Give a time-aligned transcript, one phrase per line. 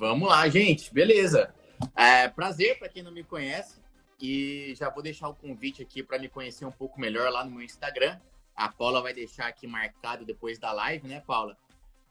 [0.00, 0.90] Vamos lá, gente.
[0.94, 1.52] Beleza.
[1.94, 3.82] É, prazer para quem não me conhece.
[4.18, 7.50] E já vou deixar o convite aqui para me conhecer um pouco melhor lá no
[7.50, 8.18] meu Instagram.
[8.56, 11.54] A Paula vai deixar aqui marcado depois da live, né, Paula?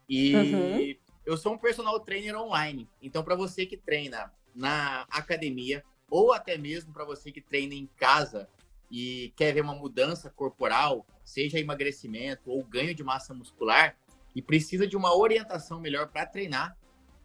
[0.08, 0.96] E uhum.
[1.26, 2.88] eu sou um personal trainer online.
[3.02, 7.90] Então, para você que treina na academia ou até mesmo para você que treina em
[7.98, 8.48] casa
[8.92, 13.98] e quer ver uma mudança corporal, seja emagrecimento ou ganho de massa muscular,
[14.36, 16.78] e precisa de uma orientação melhor para treinar,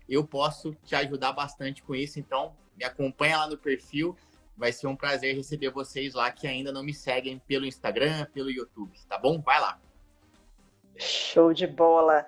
[0.08, 2.18] eu posso te ajudar bastante com isso.
[2.18, 4.16] Então, me acompanha lá no perfil.
[4.56, 8.50] Vai ser um prazer receber vocês lá que ainda não me seguem pelo Instagram, pelo
[8.50, 9.40] YouTube, tá bom?
[9.40, 9.80] Vai lá.
[10.96, 12.24] Show de bola.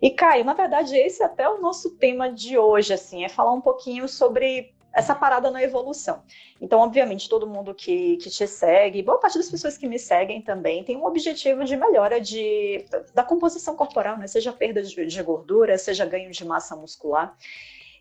[0.00, 3.52] E Caio, na verdade, esse é até o nosso tema de hoje, assim, é falar
[3.52, 6.22] um pouquinho sobre essa parada na evolução.
[6.58, 10.40] Então, obviamente, todo mundo que, que te segue, boa parte das pessoas que me seguem
[10.40, 14.26] também, tem um objetivo de melhora de, da composição corporal, né?
[14.26, 17.36] Seja perda de, de gordura, seja ganho de massa muscular.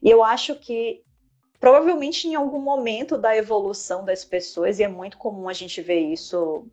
[0.01, 1.03] E eu acho que
[1.59, 5.99] provavelmente em algum momento da evolução das pessoas, e é muito comum a gente ver
[5.99, 6.65] isso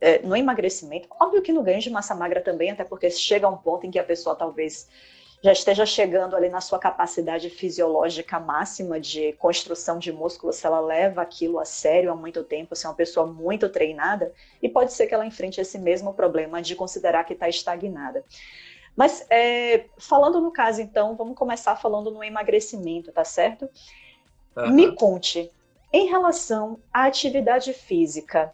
[0.00, 3.56] é, no emagrecimento, óbvio que no ganho de massa magra também, até porque chega um
[3.56, 4.88] ponto em que a pessoa talvez
[5.46, 10.80] já esteja chegando ali na sua capacidade fisiológica máxima de construção de músculo, se ela
[10.80, 14.92] leva aquilo a sério há muito tempo, se é uma pessoa muito treinada, e pode
[14.92, 18.24] ser que ela enfrente esse mesmo problema de considerar que está estagnada.
[18.96, 23.68] Mas é, falando no caso, então, vamos começar falando no emagrecimento, tá certo?
[24.56, 24.72] Uhum.
[24.72, 25.52] Me conte,
[25.92, 28.52] em relação à atividade física,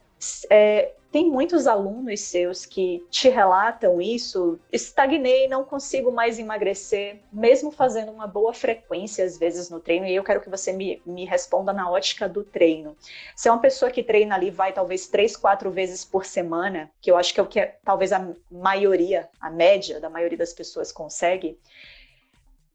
[0.50, 7.70] é, tem muitos alunos seus que te relatam isso, estagnei, não consigo mais emagrecer, mesmo
[7.70, 11.26] fazendo uma boa frequência às vezes no treino, e eu quero que você me, me
[11.26, 12.96] responda na ótica do treino.
[13.36, 17.10] Se é uma pessoa que treina ali, vai talvez três, quatro vezes por semana, que
[17.10, 20.54] eu acho que é o que é, talvez a maioria, a média da maioria das
[20.54, 21.58] pessoas consegue,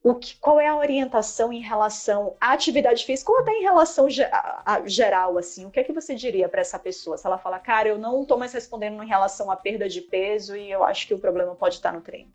[0.04, 4.08] o que, qual é a orientação em relação à atividade física ou até em relação
[4.32, 5.66] a, a, geral, assim?
[5.66, 7.18] O que é que você diria para essa pessoa?
[7.18, 10.56] Se ela fala, cara, eu não estou mais respondendo em relação à perda de peso
[10.56, 12.32] e eu acho que o problema pode estar no treino.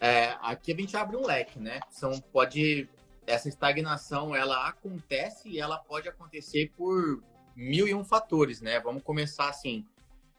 [0.00, 1.80] É, aqui a gente abre um leque, né?
[1.90, 2.88] São, pode,
[3.26, 7.22] essa estagnação, ela acontece e ela pode acontecer por
[7.56, 8.78] mil e um fatores, né?
[8.78, 9.86] Vamos começar assim.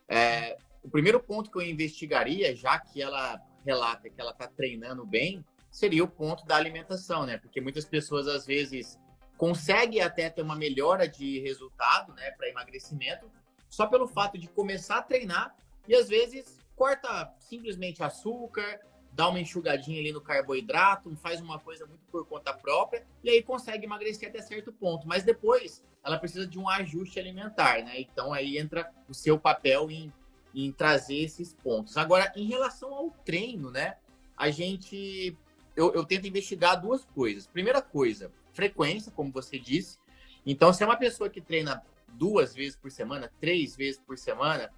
[0.07, 5.05] É, o primeiro ponto que eu investigaria, já que ela relata que ela está treinando
[5.05, 7.37] bem, seria o ponto da alimentação, né?
[7.37, 8.97] Porque muitas pessoas às vezes
[9.37, 13.31] conseguem até ter uma melhora de resultado, né, para emagrecimento,
[13.69, 15.55] só pelo fato de começar a treinar
[15.87, 18.79] e às vezes corta simplesmente açúcar,
[19.11, 23.43] dá uma enxugadinha ali no carboidrato, faz uma coisa muito por conta própria e aí
[23.43, 27.99] consegue emagrecer até certo ponto, mas depois ela precisa de um ajuste alimentar, né?
[27.99, 30.13] Então aí entra o seu papel em,
[30.53, 31.97] em trazer esses pontos.
[31.97, 33.97] Agora, em relação ao treino, né?
[34.37, 35.35] A gente
[35.77, 37.45] eu, eu tento investigar duas coisas.
[37.45, 39.99] Primeira coisa, frequência, como você disse.
[40.43, 44.73] Então, se é uma pessoa que treina duas vezes por semana, três vezes por semana,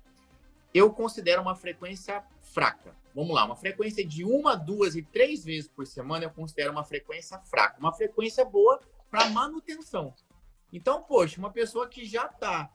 [0.73, 2.93] eu considero uma frequência fraca.
[3.15, 6.83] Vamos lá, uma frequência de uma, duas e três vezes por semana eu considero uma
[6.83, 7.79] frequência fraca.
[7.79, 10.13] Uma frequência boa para manutenção.
[10.71, 12.69] Então, poxa, uma pessoa que já está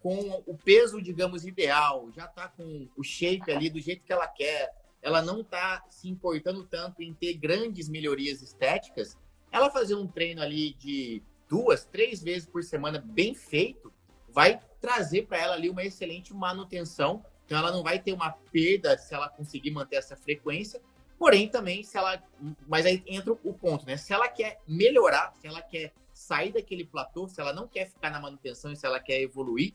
[0.00, 4.26] com o peso, digamos, ideal, já está com o shape ali do jeito que ela
[4.26, 9.16] quer, ela não está se importando tanto em ter grandes melhorias estéticas,
[9.50, 13.92] ela fazer um treino ali de duas, três vezes por semana bem feito,
[14.28, 17.24] vai trazer para ela ali uma excelente manutenção.
[17.46, 20.80] Então ela não vai ter uma perda se ela conseguir manter essa frequência.
[21.18, 22.22] Porém, também, se ela.
[22.68, 23.96] Mas aí entra o ponto, né?
[23.96, 28.10] Se ela quer melhorar, se ela quer sair daquele platô, se ela não quer ficar
[28.10, 29.74] na manutenção e se ela quer evoluir,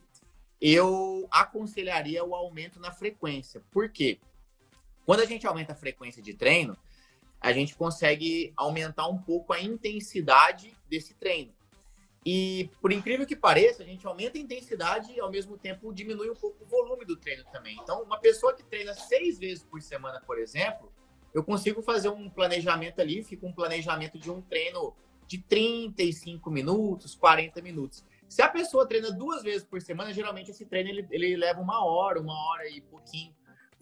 [0.60, 3.62] eu aconselharia o aumento na frequência.
[3.70, 4.18] Por quê?
[5.04, 6.76] Quando a gente aumenta a frequência de treino,
[7.40, 11.52] a gente consegue aumentar um pouco a intensidade desse treino.
[12.24, 16.30] E, por incrível que pareça, a gente aumenta a intensidade e, ao mesmo tempo, diminui
[16.30, 17.76] um pouco o volume do treino também.
[17.82, 20.90] Então, uma pessoa que treina seis vezes por semana, por exemplo,
[21.34, 24.94] eu consigo fazer um planejamento ali, fica um planejamento de um treino
[25.26, 28.02] de 35 minutos, 40 minutos.
[28.26, 31.84] Se a pessoa treina duas vezes por semana, geralmente esse treino ele, ele leva uma
[31.84, 33.34] hora, uma hora e pouquinho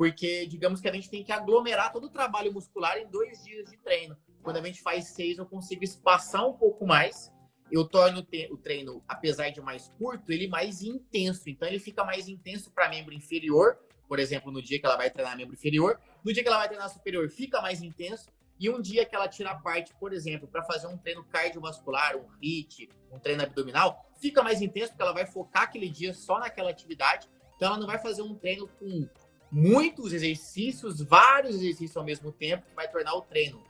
[0.03, 3.71] porque digamos que a gente tem que aglomerar todo o trabalho muscular em dois dias
[3.71, 4.17] de treino.
[4.43, 7.33] Quando a gente faz seis, eu consigo espaçar um pouco mais.
[7.71, 11.49] Eu torno o treino, apesar de mais curto, ele mais intenso.
[11.49, 13.79] Então, ele fica mais intenso para membro inferior,
[14.09, 16.01] por exemplo, no dia que ela vai treinar membro inferior.
[16.25, 18.29] No dia que ela vai treinar superior, fica mais intenso.
[18.59, 22.27] E um dia que ela tira parte, por exemplo, para fazer um treino cardiovascular, um
[22.43, 26.71] HIIT, um treino abdominal, fica mais intenso porque ela vai focar aquele dia só naquela
[26.71, 27.29] atividade.
[27.55, 29.09] Então, ela não vai fazer um treino com
[29.53, 33.63] muitos exercícios, vários exercícios ao mesmo tempo, que vai tornar o treino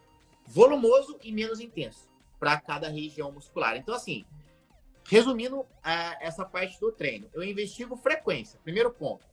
[0.47, 2.09] volumoso e menos intenso
[2.39, 3.77] para cada região muscular.
[3.77, 4.25] Então, assim,
[5.05, 5.67] resumindo
[6.21, 8.61] essa parte do treino, eu investigo frequência.
[8.63, 9.27] Primeiro ponto.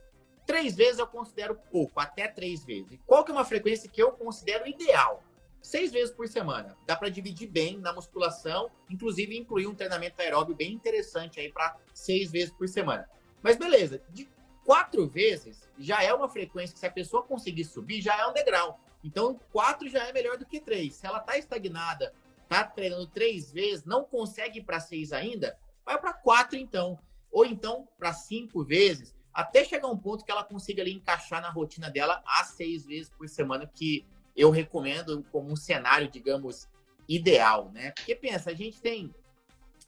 [0.45, 2.99] Três vezes eu considero pouco, até três vezes.
[3.05, 5.23] Qual que é uma frequência que eu considero ideal?
[5.61, 6.75] Seis vezes por semana.
[6.87, 11.77] Dá para dividir bem na musculação, inclusive incluir um treinamento aeróbio bem interessante aí para
[11.93, 13.07] seis vezes por semana.
[13.43, 14.27] Mas beleza, de
[14.69, 18.33] quatro vezes já é uma frequência que se a pessoa conseguir subir, já é um
[18.33, 18.79] degrau.
[19.03, 20.93] Então, quatro já é melhor do que três.
[20.93, 22.13] Se ela está estagnada,
[22.43, 26.99] está treinando três vezes, não consegue ir para seis ainda, vai para quatro então.
[27.31, 31.49] Ou então para cinco vezes, até chegar um ponto que ela consiga ali encaixar na
[31.49, 34.05] rotina dela a seis vezes por semana, que
[34.35, 36.69] eu recomendo como um cenário, digamos,
[37.07, 37.89] ideal, né?
[37.89, 39.11] Porque pensa, a gente tem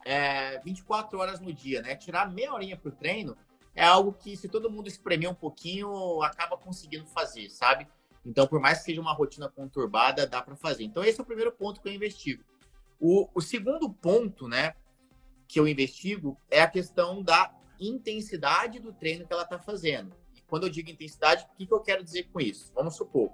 [0.04, 1.96] é, 24 horas no dia, né?
[1.96, 3.38] Tirar meia horinha para o treino
[3.76, 7.88] é algo que, se todo mundo espremer um pouquinho, acaba conseguindo fazer, sabe?
[8.26, 10.84] Então, por mais que seja uma rotina conturbada, dá para fazer.
[10.84, 12.44] Então, esse é o primeiro ponto que eu investigo.
[13.00, 14.76] O, o segundo ponto, né,
[15.48, 20.16] que eu investigo é a questão da intensidade do treino que ela está fazendo.
[20.36, 22.72] E quando eu digo intensidade, o que, que eu quero dizer com isso?
[22.76, 23.34] Vamos supor,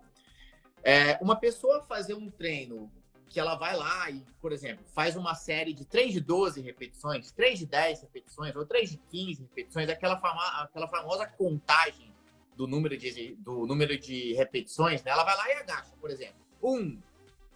[0.83, 2.89] é, uma pessoa fazer um treino
[3.29, 7.31] que ela vai lá e, por exemplo, faz uma série de 3 de 12 repetições,
[7.31, 12.13] 3 de 10 repetições, ou 3 de 15 repetições, aquela, fama, aquela famosa contagem
[12.55, 15.11] do número de, do número de repetições, né?
[15.11, 16.35] Ela vai lá e agacha, por exemplo.
[16.61, 16.99] Um,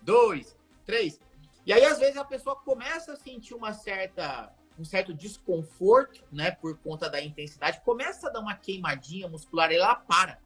[0.02, 1.20] dois, três.
[1.66, 6.52] E aí, às vezes, a pessoa começa a sentir uma certa, um certo desconforto, né?
[6.52, 10.40] Por conta da intensidade, começa a dar uma queimadinha muscular e ela para.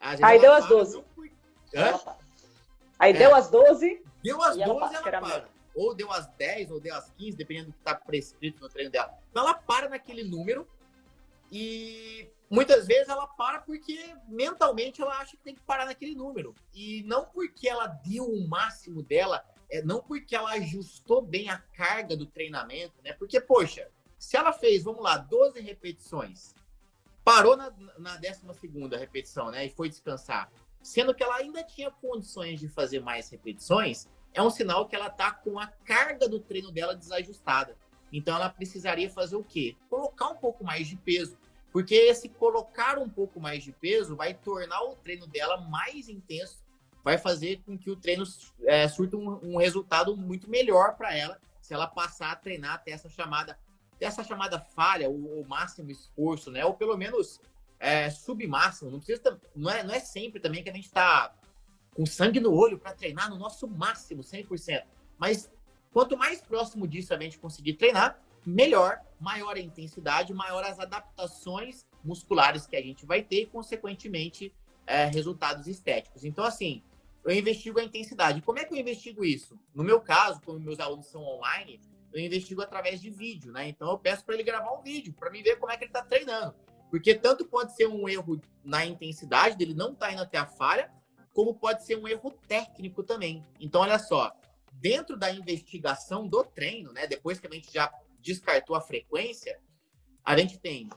[0.00, 1.02] Aí deu as 12.
[1.14, 1.30] Por...
[2.98, 3.18] Aí é.
[3.18, 4.02] deu as 12.
[4.22, 5.48] Deu as 12 ela, ela para.
[5.74, 8.90] Ou deu as 10, ou deu as 15, dependendo do que está prescrito no treino
[8.90, 9.12] dela.
[9.30, 10.66] Então ela para naquele número
[11.50, 16.54] e muitas vezes ela para porque mentalmente ela acha que tem que parar naquele número.
[16.74, 21.58] E não porque ela deu o máximo dela, é não porque ela ajustou bem a
[21.58, 23.12] carga do treinamento, né?
[23.12, 23.88] Porque, poxa,
[24.18, 26.54] se ela fez, vamos lá, 12 repetições,
[27.24, 28.42] parou na, na 12
[28.96, 29.66] repetição, né?
[29.66, 30.50] E foi descansar,
[30.82, 35.10] sendo que ela ainda tinha condições de fazer mais repetições, é um sinal que ela
[35.10, 37.76] tá com a carga do treino dela desajustada.
[38.12, 39.76] Então ela precisaria fazer o quê?
[39.88, 41.36] Colocar um pouco mais de peso.
[41.72, 46.64] Porque esse colocar um pouco mais de peso vai tornar o treino dela mais intenso,
[47.04, 48.24] vai fazer com que o treino
[48.64, 52.92] é, surta um, um resultado muito melhor para ela se ela passar a treinar até
[52.92, 53.58] essa chamada,
[54.00, 56.64] essa chamada falha, o, o máximo esforço, né?
[56.64, 57.40] Ou pelo menos
[57.78, 58.90] é, submáximo.
[58.90, 61.34] Não precisa, não é, não é sempre também que a gente está
[61.94, 64.84] com sangue no olho para treinar no nosso máximo, 100%.
[65.18, 65.50] Mas
[65.92, 71.86] quanto mais próximo disso a gente conseguir treinar, melhor, maior a intensidade, maior as adaptações
[72.04, 74.52] musculares que a gente vai ter e, consequentemente,
[74.86, 76.24] é, resultados estéticos.
[76.24, 76.82] Então, assim,
[77.24, 78.40] eu investigo a intensidade.
[78.42, 79.58] Como é que eu investigo isso?
[79.74, 81.80] No meu caso, como meus alunos são online,
[82.12, 83.68] eu investigo através de vídeo, né?
[83.68, 85.90] Então, eu peço para ele gravar um vídeo, para me ver como é que ele
[85.90, 86.54] está treinando.
[86.90, 90.46] Porque tanto pode ser um erro na intensidade, dele não estar tá indo até a
[90.46, 90.90] falha,
[91.32, 93.44] como pode ser um erro técnico também.
[93.60, 94.32] Então, olha só,
[94.72, 97.06] dentro da investigação do treino, né?
[97.06, 99.60] Depois que a gente já descartou a frequência,
[100.24, 100.88] a gente tem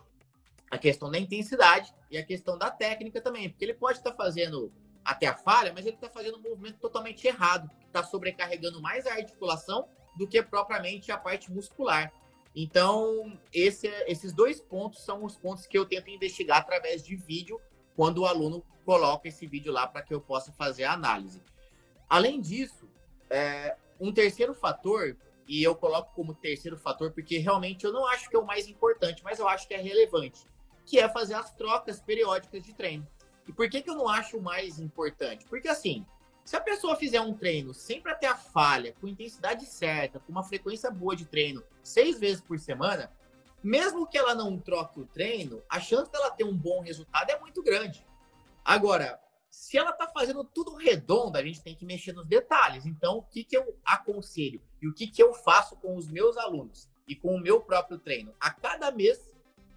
[0.71, 4.71] a questão da intensidade e a questão da técnica também, porque ele pode estar fazendo
[5.03, 9.13] até a falha, mas ele está fazendo um movimento totalmente errado, está sobrecarregando mais a
[9.13, 9.87] articulação
[10.17, 12.11] do que propriamente a parte muscular.
[12.55, 17.61] Então, esse, esses dois pontos são os pontos que eu tento investigar através de vídeo,
[17.95, 21.41] quando o aluno coloca esse vídeo lá para que eu possa fazer a análise.
[22.09, 22.89] Além disso,
[23.29, 25.15] é, um terceiro fator
[25.47, 28.67] e eu coloco como terceiro fator porque realmente eu não acho que é o mais
[28.67, 30.47] importante, mas eu acho que é relevante,
[30.85, 33.07] que é fazer as trocas periódicas de treino.
[33.47, 35.45] E por que, que eu não acho mais importante?
[35.45, 36.05] Porque assim,
[36.49, 40.41] se a pessoa fizer um treino sempre até a falha, com intensidade certa, com uma
[40.41, 43.13] frequência boa de treino, seis vezes por semana,
[43.61, 47.39] mesmo que ela não troque o treino, a chance dela ter um bom resultado é
[47.39, 48.03] muito grande.
[48.65, 52.83] Agora, se ela está fazendo tudo redondo, a gente tem que mexer nos detalhes.
[52.87, 56.35] Então, o que, que eu aconselho e o que, que eu faço com os meus
[56.35, 58.33] alunos e com o meu próprio treino?
[58.39, 59.31] A cada mês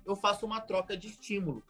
[0.07, 1.63] eu faço uma troca de estímulo.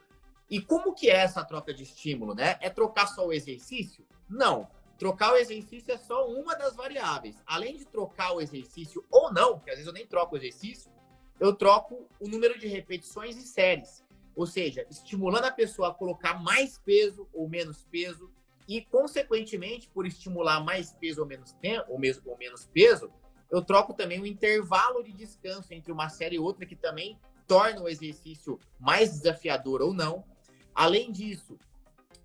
[0.49, 2.57] E como que é essa troca de estímulo, né?
[2.61, 4.07] É trocar só o exercício?
[4.29, 4.71] Não.
[5.03, 7.43] Trocar o exercício é só uma das variáveis.
[7.45, 10.93] Além de trocar o exercício ou não, que às vezes eu nem troco o exercício,
[11.41, 14.05] eu troco o número de repetições e séries.
[14.37, 18.31] Ou seja, estimulando a pessoa a colocar mais peso ou menos peso
[18.69, 23.11] e, consequentemente, por estimular mais peso ou menos tempo, ou, mesmo, ou menos peso,
[23.51, 27.19] eu troco também o intervalo de descanso entre uma série e outra, que também
[27.49, 30.25] torna o exercício mais desafiador ou não.
[30.73, 31.59] Além disso,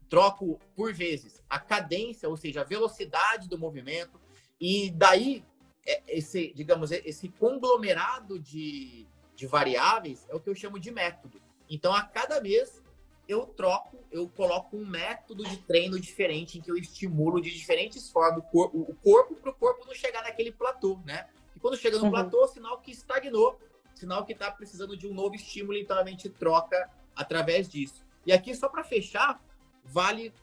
[0.09, 4.19] troco, por vezes, a cadência, ou seja, a velocidade do movimento.
[4.59, 5.43] E daí,
[5.85, 11.41] é, esse, digamos, esse conglomerado de, de variáveis é o que eu chamo de método.
[11.69, 12.81] Então, a cada mês,
[13.27, 18.09] eu troco, eu coloco um método de treino diferente em que eu estimulo de diferentes
[18.09, 21.27] formas o, cor o corpo para o corpo não chegar naquele platô, né?
[21.55, 22.11] E quando chega no uhum.
[22.11, 23.59] platô, sinal que estagnou,
[23.93, 28.05] sinal que está precisando de um novo estímulo, então a gente troca através disso.
[28.25, 29.41] E aqui, só para fechar,
[29.87, 30.33] vale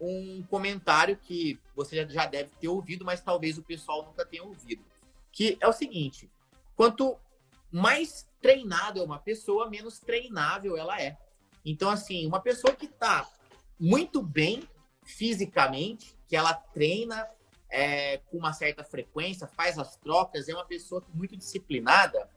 [0.00, 4.84] um comentário que você já deve ter ouvido, mas talvez o pessoal nunca tenha ouvido.
[5.32, 6.30] Que é o seguinte:
[6.76, 7.16] quanto
[7.70, 11.16] mais treinado é uma pessoa, menos treinável ela é.
[11.64, 13.28] Então, assim, uma pessoa que está
[13.80, 14.68] muito bem
[15.02, 17.28] fisicamente, que ela treina
[17.70, 22.28] é, com uma certa frequência, faz as trocas, é uma pessoa muito disciplinada,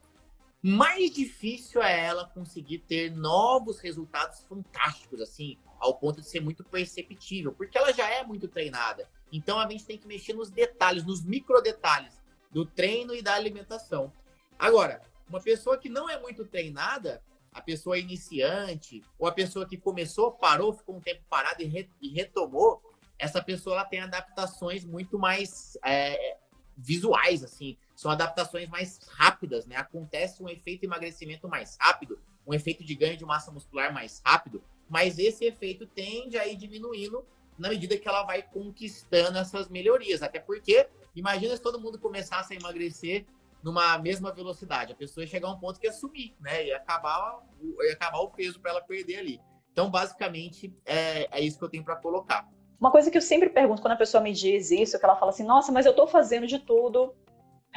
[0.62, 6.63] mais difícil é ela conseguir ter novos resultados fantásticos, assim, ao ponto de ser muito
[6.63, 9.10] perceptível, porque ela já é muito treinada.
[9.31, 13.34] Então a gente tem que mexer nos detalhes, nos micro detalhes do treino e da
[13.34, 14.12] alimentação.
[14.57, 17.22] Agora, uma pessoa que não é muito treinada,
[17.53, 21.89] a pessoa iniciante, ou a pessoa que começou, parou, ficou um tempo parado e, re,
[22.01, 22.81] e retomou,
[23.19, 26.38] essa pessoa ela tem adaptações muito mais é,
[26.77, 27.77] visuais, assim.
[27.96, 29.75] São adaptações mais rápidas, né?
[29.75, 34.63] Acontece um efeito emagrecimento mais rápido, um efeito de ganho de massa muscular mais rápido,
[34.89, 37.25] mas esse efeito tende a ir diminuindo
[37.58, 40.22] na medida que ela vai conquistando essas melhorias.
[40.22, 43.25] Até porque, imagina se todo mundo começasse a emagrecer
[43.63, 44.94] numa mesma velocidade.
[44.94, 46.67] A pessoa ia chegar a um ponto que ia sumir, né?
[46.67, 47.39] Ia acabar,
[47.82, 49.41] ia acabar o peso para ela perder ali.
[49.72, 52.48] Então, basicamente, é, é isso que eu tenho para colocar.
[52.79, 55.32] Uma coisa que eu sempre pergunto quando a pessoa me diz isso, que ela fala
[55.32, 57.13] assim, nossa, mas eu estou fazendo de tudo,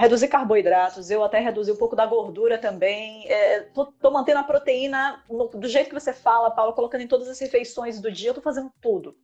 [0.01, 4.43] reduzir carboidratos, eu até reduzi um pouco da gordura também, é, tô, tô, mantendo a
[4.43, 8.35] proteína do jeito que você fala, Paulo, colocando em todas as refeições do dia, eu
[8.35, 9.15] tô fazendo tudo.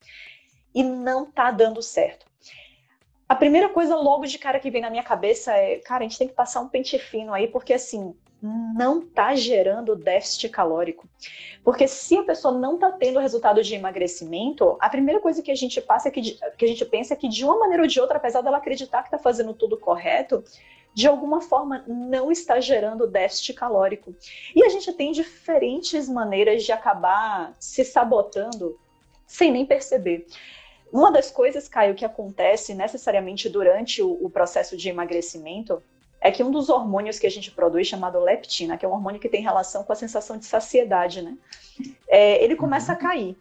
[0.74, 2.26] E não tá dando certo.
[3.26, 6.18] A primeira coisa logo de cara que vem na minha cabeça é, cara, a gente
[6.18, 8.14] tem que passar um pente fino aí, porque assim,
[8.46, 11.08] não está gerando déficit calórico.
[11.64, 15.54] Porque se a pessoa não está tendo resultado de emagrecimento, a primeira coisa que a
[15.54, 18.00] gente passa é que, que a gente pensa é que de uma maneira ou de
[18.00, 20.44] outra, apesar dela acreditar que está fazendo tudo correto,
[20.94, 24.14] de alguma forma não está gerando déficit calórico.
[24.54, 28.78] E a gente tem diferentes maneiras de acabar se sabotando
[29.26, 30.26] sem nem perceber.
[30.92, 35.82] Uma das coisas, Caio, que acontece necessariamente durante o, o processo de emagrecimento
[36.26, 39.20] é que um dos hormônios que a gente produz, chamado leptina, que é um hormônio
[39.20, 41.38] que tem relação com a sensação de saciedade, né?
[42.08, 43.36] É, ele começa a cair.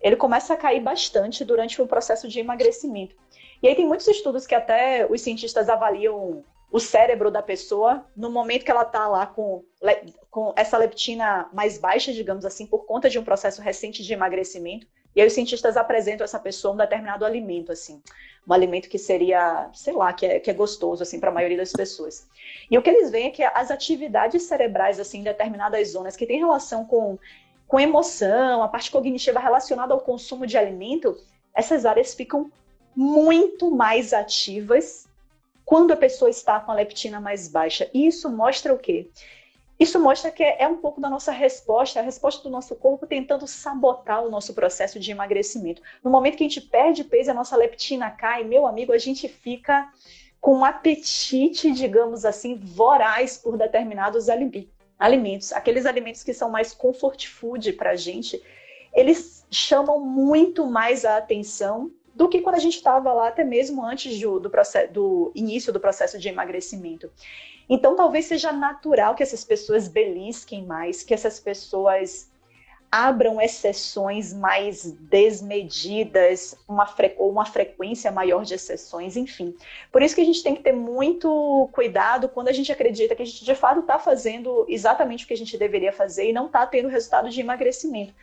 [0.00, 3.14] Ele começa a cair bastante durante o processo de emagrecimento.
[3.62, 8.32] E aí tem muitos estudos que até os cientistas avaliam o cérebro da pessoa no
[8.32, 9.62] momento que ela está lá com,
[10.28, 14.88] com essa leptina mais baixa, digamos assim, por conta de um processo recente de emagrecimento.
[15.14, 18.02] E aí os cientistas apresentam essa pessoa um determinado alimento, assim,
[18.46, 21.56] um alimento que seria, sei lá, que é, que é gostoso, assim, para a maioria
[21.56, 22.26] das pessoas.
[22.70, 26.26] E o que eles veem é que as atividades cerebrais, assim, em determinadas zonas que
[26.26, 27.18] têm relação com,
[27.66, 31.16] com emoção, a parte cognitiva relacionada ao consumo de alimento,
[31.54, 32.50] essas áreas ficam
[32.94, 35.08] muito mais ativas
[35.64, 37.90] quando a pessoa está com a leptina mais baixa.
[37.92, 39.10] E isso mostra o quê?
[39.78, 43.46] Isso mostra que é um pouco da nossa resposta, a resposta do nosso corpo tentando
[43.46, 45.80] sabotar o nosso processo de emagrecimento.
[46.02, 49.28] No momento que a gente perde peso, a nossa leptina cai, meu amigo, a gente
[49.28, 49.88] fica
[50.40, 54.28] com um apetite, digamos assim, voraz por determinados
[54.98, 55.52] alimentos.
[55.52, 58.42] Aqueles alimentos que são mais comfort food para a gente,
[58.92, 63.84] eles chamam muito mais a atenção do que quando a gente estava lá, até mesmo
[63.84, 64.50] antes do, do,
[64.90, 67.08] do início do processo de emagrecimento.
[67.68, 72.30] Então, talvez seja natural que essas pessoas belisquem mais, que essas pessoas
[72.90, 79.54] abram exceções mais desmedidas, uma, fre uma frequência maior de exceções, enfim.
[79.92, 83.22] Por isso que a gente tem que ter muito cuidado quando a gente acredita que
[83.22, 86.46] a gente de fato está fazendo exatamente o que a gente deveria fazer e não
[86.46, 88.14] está tendo resultado de emagrecimento.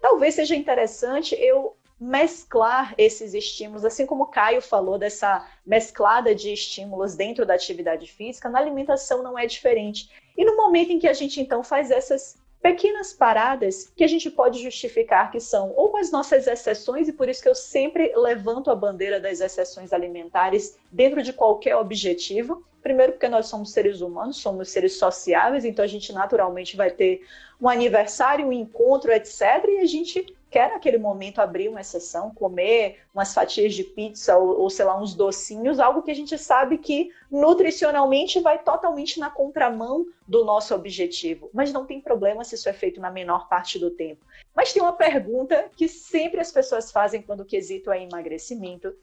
[0.00, 6.52] Talvez seja interessante eu mesclar esses estímulos, assim como o Caio falou dessa mesclada de
[6.52, 10.08] estímulos dentro da atividade física, na alimentação não é diferente.
[10.36, 14.30] E no momento em que a gente então faz essas pequenas paradas que a gente
[14.30, 18.70] pode justificar que são ou as nossas exceções, e por isso que eu sempre levanto
[18.70, 22.64] a bandeira das exceções alimentares dentro de qualquer objetivo.
[22.80, 27.26] Primeiro, porque nós somos seres humanos, somos seres sociáveis, então a gente naturalmente vai ter
[27.60, 29.64] um aniversário, um encontro, etc.
[29.68, 34.60] E a gente quer naquele momento abrir uma exceção, comer umas fatias de pizza ou,
[34.60, 39.30] ou, sei lá, uns docinhos, algo que a gente sabe que nutricionalmente vai totalmente na
[39.30, 41.50] contramão do nosso objetivo.
[41.52, 44.24] Mas não tem problema se isso é feito na menor parte do tempo.
[44.54, 48.94] Mas tem uma pergunta que sempre as pessoas fazem quando o quesito é emagrecimento,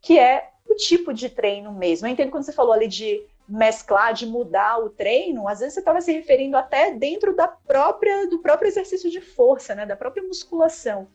[0.00, 2.06] que é o tipo de treino mesmo.
[2.06, 5.80] Eu entendo quando você falou ali de mesclar, de mudar o treino, às vezes você
[5.80, 10.22] estava se referindo até dentro da própria do próprio exercício de força, né, da própria
[10.22, 11.08] musculação.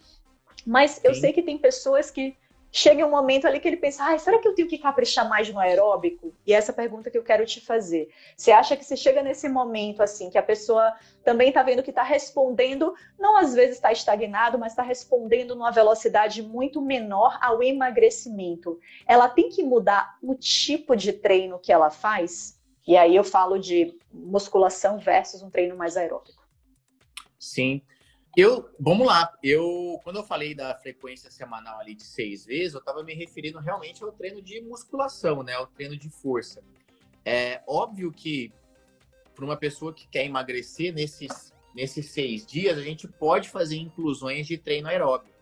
[0.65, 1.01] Mas Sim.
[1.05, 2.35] eu sei que tem pessoas que
[2.71, 5.51] chega um momento ali que ele pensa, ah, será que eu tenho que caprichar mais
[5.51, 6.33] no aeróbico?
[6.45, 8.09] E essa pergunta que eu quero te fazer.
[8.35, 10.93] Você acha que você chega nesse momento, assim, que a pessoa
[11.23, 15.71] também está vendo que está respondendo, não às vezes está estagnado, mas está respondendo numa
[15.71, 18.79] velocidade muito menor ao emagrecimento.
[19.07, 22.57] Ela tem que mudar o tipo de treino que ela faz?
[22.87, 26.47] E aí eu falo de musculação versus um treino mais aeróbico.
[27.37, 27.81] Sim.
[28.37, 29.35] Eu, vamos lá.
[29.41, 33.57] Eu, quando eu falei da frequência semanal ali de seis vezes, eu estava me referindo
[33.57, 35.53] realmente ao treino de musculação, né?
[35.53, 36.61] Ao treino de força.
[37.25, 38.53] É óbvio que
[39.33, 44.45] para uma pessoa que quer emagrecer nesses, nesses seis dias, a gente pode fazer inclusões
[44.45, 45.33] de treino aeróbio.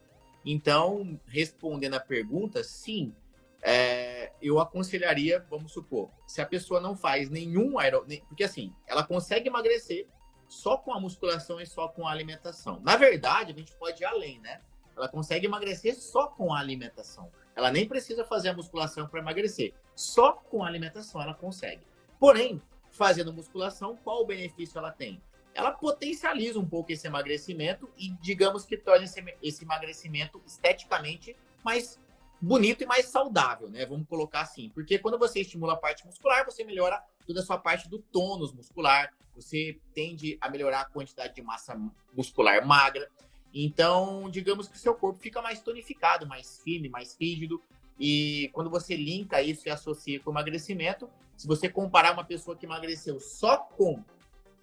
[0.45, 3.13] Então, respondendo a pergunta, sim,
[3.61, 9.03] é, eu aconselharia, vamos supor, se a pessoa não faz nenhum aeróbio, porque assim, ela
[9.03, 10.07] consegue emagrecer
[10.47, 12.79] só com a musculação e só com a alimentação.
[12.81, 14.61] Na verdade, a gente pode ir além, né?
[14.95, 17.31] Ela consegue emagrecer só com a alimentação.
[17.55, 19.73] Ela nem precisa fazer a musculação para emagrecer.
[19.95, 21.81] Só com a alimentação ela consegue.
[22.19, 22.61] Porém,
[22.91, 25.21] fazendo musculação, qual o benefício ela tem?
[25.53, 31.99] Ela potencializa um pouco esse emagrecimento e, digamos que torna esse, esse emagrecimento esteticamente mais
[32.41, 33.85] bonito e mais saudável, né?
[33.85, 34.69] Vamos colocar assim.
[34.69, 38.53] Porque quando você estimula a parte muscular, você melhora toda a sua parte do tônus
[38.53, 41.79] muscular, você tende a melhorar a quantidade de massa
[42.15, 43.09] muscular magra.
[43.53, 47.61] Então, digamos que o seu corpo fica mais tonificado, mais firme, mais rígido.
[47.99, 52.65] E quando você linka isso e associa com emagrecimento, se você comparar uma pessoa que
[52.65, 54.03] emagreceu só com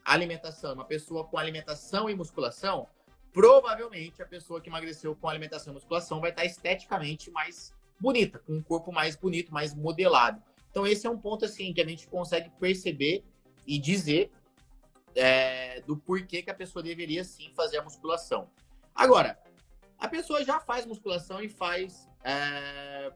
[0.05, 2.87] alimentação, uma pessoa com alimentação e musculação,
[3.33, 8.55] provavelmente a pessoa que emagreceu com alimentação e musculação vai estar esteticamente mais bonita, com
[8.55, 10.43] um corpo mais bonito, mais modelado.
[10.73, 13.23] Então esse é um ponto assim que a gente consegue perceber
[13.67, 14.33] e dizer
[15.15, 18.51] é, do porquê que a pessoa deveria sim fazer a musculação.
[18.95, 19.39] Agora,
[19.99, 23.13] a pessoa já faz musculação e faz é,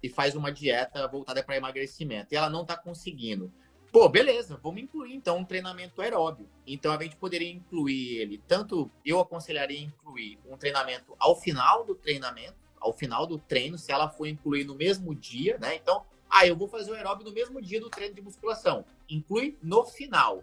[0.00, 3.52] e faz uma dieta voltada para emagrecimento e ela não está conseguindo.
[3.90, 6.48] Pô, beleza, vamos incluir então um treinamento aeróbio.
[6.64, 11.96] Então a gente poderia incluir ele, tanto eu aconselharia incluir um treinamento ao final do
[11.96, 15.74] treinamento, ao final do treino, se ela for incluir no mesmo dia, né?
[15.74, 18.84] Então, ah, eu vou fazer o aeróbio no mesmo dia do treino de musculação.
[19.08, 20.42] Inclui no final.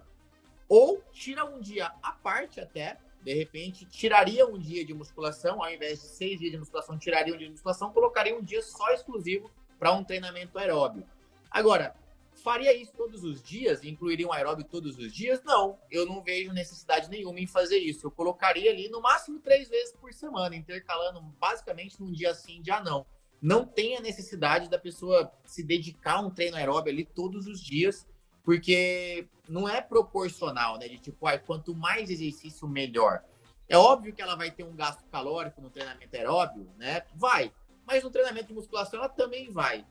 [0.67, 5.73] Ou tira um dia à parte até, de repente, tiraria um dia de musculação, ao
[5.73, 8.88] invés de seis dias de musculação, tiraria um dia de musculação, colocaria um dia só
[8.93, 9.49] exclusivo
[9.80, 11.04] para um treinamento aeróbio.
[11.49, 11.95] Agora,
[12.43, 13.84] Faria isso todos os dias?
[13.84, 15.43] Incluiria um aeróbio todos os dias?
[15.43, 18.08] Não, eu não vejo necessidade nenhuma em fazer isso.
[18.08, 22.80] Eu colocaria ali no máximo três vezes por semana, intercalando basicamente num dia sim, dia
[22.80, 23.06] não.
[23.41, 27.62] Não tem a necessidade da pessoa se dedicar a um treino aeróbio ali todos os
[27.62, 28.08] dias,
[28.43, 30.88] porque não é proporcional, né?
[30.88, 33.23] De tipo, ah, quanto mais exercício, melhor.
[33.67, 37.04] É óbvio que ela vai ter um gasto calórico no treinamento aeróbio, né?
[37.15, 37.52] Vai.
[37.86, 39.86] Mas no treinamento de musculação ela também vai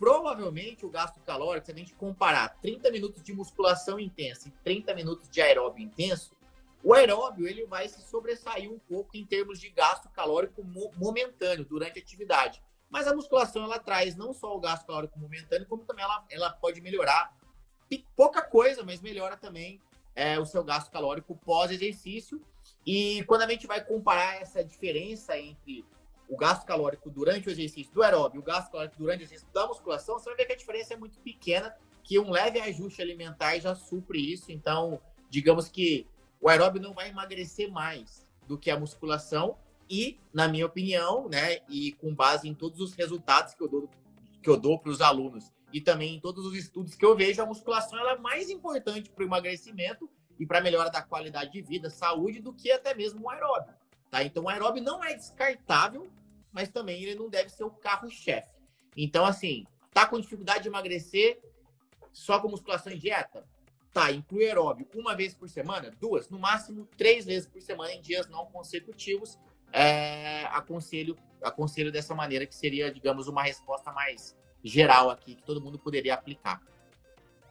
[0.00, 4.94] provavelmente o gasto calórico, se a gente comparar 30 minutos de musculação intensa e 30
[4.94, 6.34] minutos de aeróbio intenso,
[6.82, 10.64] o aeróbio ele vai se sobressair um pouco em termos de gasto calórico
[10.96, 12.62] momentâneo durante a atividade.
[12.90, 16.50] Mas a musculação ela traz não só o gasto calórico momentâneo, como também ela, ela
[16.50, 17.32] pode melhorar
[18.16, 19.80] pouca coisa, mas melhora também
[20.14, 22.42] é, o seu gasto calórico pós-exercício.
[22.84, 25.84] E quando a gente vai comparar essa diferença entre
[26.28, 29.52] o gasto calórico durante o exercício do aeróbio e o gasto calórico durante o exercício
[29.52, 33.02] da musculação, você vai ver que a diferença é muito pequena, que um leve ajuste
[33.02, 34.52] alimentar já supre isso.
[34.52, 36.06] Então, digamos que
[36.40, 39.56] o aeróbio não vai emagrecer mais do que a musculação
[39.90, 43.90] e, na minha opinião, né, e com base em todos os resultados que eu dou
[44.42, 47.42] que eu dou para os alunos e também em todos os estudos que eu vejo,
[47.42, 51.52] a musculação ela é mais importante para o emagrecimento e para a melhora da qualidade
[51.52, 53.74] de vida, saúde, do que até mesmo o aeróbio.
[54.10, 54.24] Tá?
[54.24, 56.10] Então, o aeróbio não é descartável,
[56.50, 58.48] mas também ele não deve ser o carro-chefe.
[58.96, 61.40] Então, assim, tá com dificuldade de emagrecer
[62.12, 63.46] só com musculação e dieta?
[63.92, 68.00] Tá, inclui aeróbio uma vez por semana, duas, no máximo três vezes por semana em
[68.00, 69.38] dias não consecutivos.
[69.72, 75.60] É, aconselho, aconselho dessa maneira, que seria, digamos, uma resposta mais geral aqui, que todo
[75.60, 76.60] mundo poderia aplicar.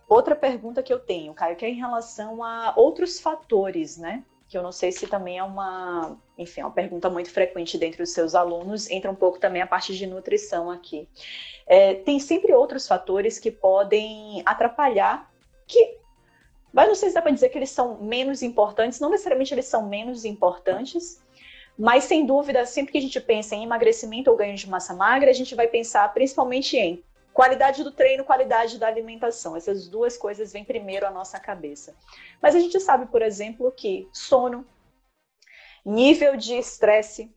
[0.08, 4.24] Outra pergunta que eu tenho, Caio, que é em relação a outros fatores, né?
[4.50, 8.00] que eu não sei se também é uma, enfim, é uma pergunta muito frequente dentro
[8.00, 11.08] dos seus alunos, entra um pouco também a parte de nutrição aqui.
[11.68, 15.32] É, tem sempre outros fatores que podem atrapalhar,
[15.68, 16.00] que,
[16.74, 19.68] mas não sei se dá para dizer que eles são menos importantes, não necessariamente eles
[19.68, 21.24] são menos importantes,
[21.80, 25.30] mas sem dúvida, sempre que a gente pensa em emagrecimento ou ganho de massa magra,
[25.30, 29.56] a gente vai pensar principalmente em qualidade do treino, qualidade da alimentação.
[29.56, 31.96] Essas duas coisas vêm primeiro à nossa cabeça.
[32.42, 34.68] Mas a gente sabe, por exemplo, que sono,
[35.86, 37.34] nível de estresse,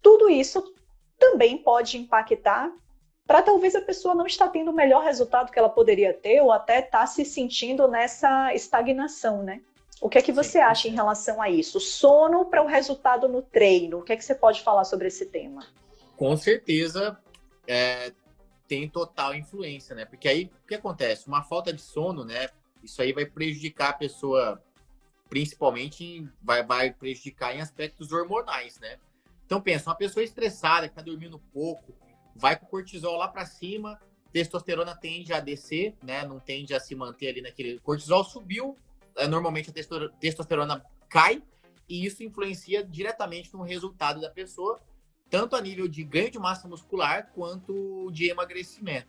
[0.00, 0.74] tudo isso
[1.18, 2.72] também pode impactar
[3.26, 6.50] para talvez a pessoa não estar tendo o melhor resultado que ela poderia ter ou
[6.50, 9.60] até estar tá se sentindo nessa estagnação, né?
[10.02, 11.78] O que é que você acha em relação a isso?
[11.78, 14.00] Sono para o resultado no treino.
[14.00, 15.64] O que é que você pode falar sobre esse tema?
[16.16, 17.16] Com certeza
[17.68, 18.12] é,
[18.66, 20.04] tem total influência, né?
[20.04, 21.28] Porque aí o que acontece?
[21.28, 22.48] Uma falta de sono, né?
[22.82, 24.60] Isso aí vai prejudicar a pessoa,
[25.28, 28.98] principalmente vai, vai prejudicar em aspectos hormonais, né?
[29.46, 31.94] Então pensa, uma pessoa estressada, que está dormindo pouco,
[32.34, 34.00] vai com o cortisol lá para cima,
[34.32, 36.26] testosterona tende a descer, né?
[36.26, 37.78] Não tende a se manter ali naquele.
[37.78, 38.76] cortisol subiu,
[39.28, 41.42] normalmente a testosterona cai,
[41.88, 44.80] e isso influencia diretamente no resultado da pessoa,
[45.28, 49.08] tanto a nível de ganho de massa muscular quanto de emagrecimento.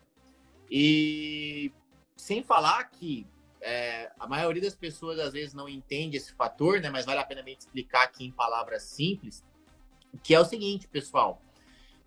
[0.69, 1.71] E
[2.15, 3.27] sem falar que
[3.61, 6.89] é, a maioria das pessoas às vezes não entende esse fator, né?
[6.89, 9.43] Mas vale a pena gente explicar aqui em palavras simples,
[10.21, 11.41] que é o seguinte, pessoal.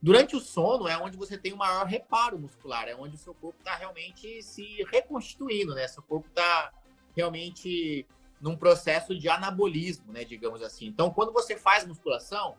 [0.00, 3.34] Durante o sono é onde você tem o maior reparo muscular, é onde o seu
[3.34, 5.88] corpo está realmente se reconstituindo, né?
[5.88, 6.72] Seu corpo está
[7.16, 8.06] realmente
[8.40, 10.24] num processo de anabolismo, né?
[10.24, 10.86] Digamos assim.
[10.86, 12.54] Então, quando você faz musculação,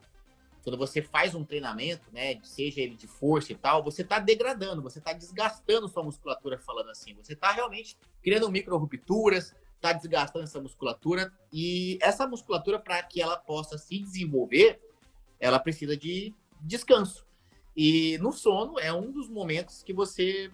[0.64, 2.38] quando você faz um treinamento, né?
[2.42, 6.90] Seja ele de força e tal, você está degradando, você está desgastando sua musculatura, falando
[6.90, 7.14] assim.
[7.14, 13.22] Você está realmente criando micro rupturas, está desgastando essa musculatura e essa musculatura para que
[13.22, 14.80] ela possa se desenvolver,
[15.38, 17.24] ela precisa de descanso.
[17.76, 20.50] E no sono é um dos momentos que você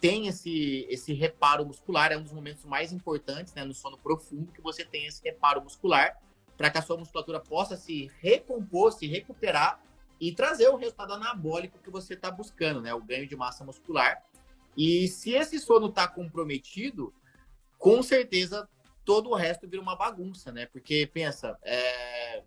[0.00, 4.52] tem esse, esse reparo muscular, é um dos momentos mais importantes, né, no sono profundo,
[4.52, 6.20] que você tem esse reparo muscular,
[6.56, 9.82] para que a sua musculatura possa se recompor, se recuperar
[10.20, 14.22] e trazer o resultado anabólico que você está buscando, né, o ganho de massa muscular.
[14.76, 17.12] E se esse sono está comprometido,
[17.78, 18.68] com certeza
[19.04, 20.66] todo o resto vira uma bagunça, né?
[20.66, 22.42] Porque pensa, é,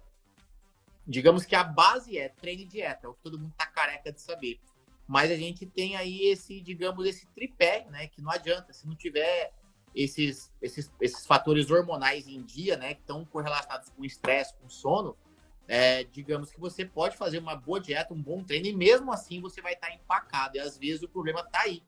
[1.05, 4.11] digamos que a base é treino e dieta, é o que todo mundo tá careca
[4.11, 4.59] de saber.
[5.07, 8.07] Mas a gente tem aí esse, digamos, esse tripé, né?
[8.07, 9.53] Que não adianta, se não tiver
[9.95, 12.93] esses, esses, esses fatores hormonais em dia, né?
[12.93, 15.17] Que estão correlacionados com estresse, com sono,
[15.67, 19.41] é, digamos que você pode fazer uma boa dieta, um bom treino, e mesmo assim
[19.41, 20.57] você vai estar tá empacado.
[20.57, 21.81] E às vezes o problema tá aí.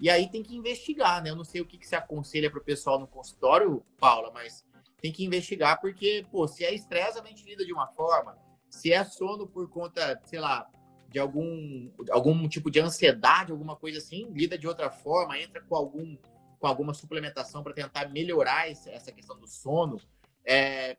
[0.00, 1.30] E aí tem que investigar, né?
[1.30, 4.64] Eu não sei o que, que você aconselha para o pessoal no consultório, Paula, mas
[5.00, 8.36] tem que investigar, porque, pô, se é estresse, a gente lida de uma forma
[8.70, 10.68] se é sono por conta, sei lá,
[11.08, 15.74] de algum, algum tipo de ansiedade, alguma coisa assim, lida de outra forma, entra com
[15.74, 16.16] algum
[16.58, 20.00] com alguma suplementação para tentar melhorar essa questão do sono.
[20.44, 20.96] É,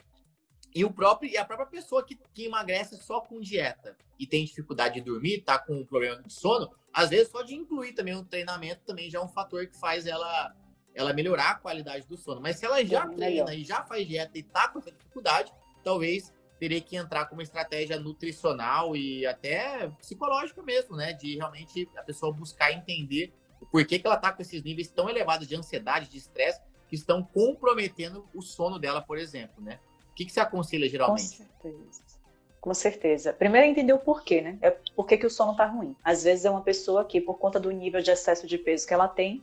[0.74, 4.46] e o próprio e a própria pessoa que, que emagrece só com dieta e tem
[4.46, 8.16] dificuldade de dormir, tá com um problema de sono, às vezes só de incluir também
[8.16, 10.56] um treinamento também já é um fator que faz ela
[10.94, 12.42] ela melhorar a qualidade do sono.
[12.42, 15.54] Mas se ela já é treina e já faz dieta e tá com essa dificuldade,
[15.84, 21.14] talvez teria que entrar com uma estratégia nutricional e até psicológica mesmo, né?
[21.14, 25.10] De realmente a pessoa buscar entender o porquê que ela está com esses níveis tão
[25.10, 29.80] elevados de ansiedade, de estresse, que estão comprometendo o sono dela, por exemplo, né?
[30.12, 31.38] O que, que você aconselha geralmente?
[31.38, 32.20] Com certeza.
[32.60, 33.32] Com certeza.
[33.32, 34.58] Primeiro é entender o porquê, né?
[34.62, 35.96] É por que, que o sono tá ruim.
[36.04, 38.94] Às vezes é uma pessoa que, por conta do nível de excesso de peso que
[38.94, 39.42] ela tem,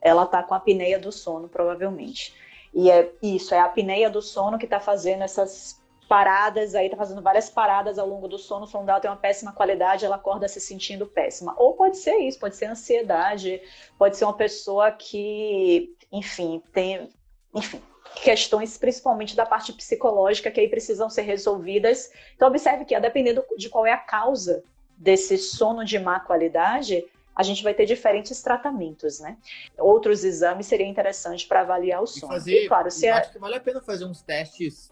[0.00, 2.34] ela tá com a apneia do sono, provavelmente.
[2.72, 5.81] E é isso, é a apneia do sono que está fazendo essas
[6.12, 9.16] paradas, aí tá fazendo várias paradas ao longo do sono, o sono dela tem uma
[9.16, 11.54] péssima qualidade, ela acorda se sentindo péssima.
[11.56, 13.62] Ou pode ser isso, pode ser ansiedade,
[13.96, 17.08] pode ser uma pessoa que, enfim, tem,
[17.54, 17.80] enfim,
[18.16, 22.12] questões principalmente da parte psicológica que aí precisam ser resolvidas.
[22.36, 24.62] Então observe que, dependendo de qual é a causa
[24.98, 27.02] desse sono de má qualidade,
[27.34, 29.38] a gente vai ter diferentes tratamentos, né?
[29.78, 32.34] Outros exames seria interessante para avaliar o sono.
[32.34, 33.12] E, fazer, e claro, se é...
[33.12, 34.91] acho que vale a pena fazer uns testes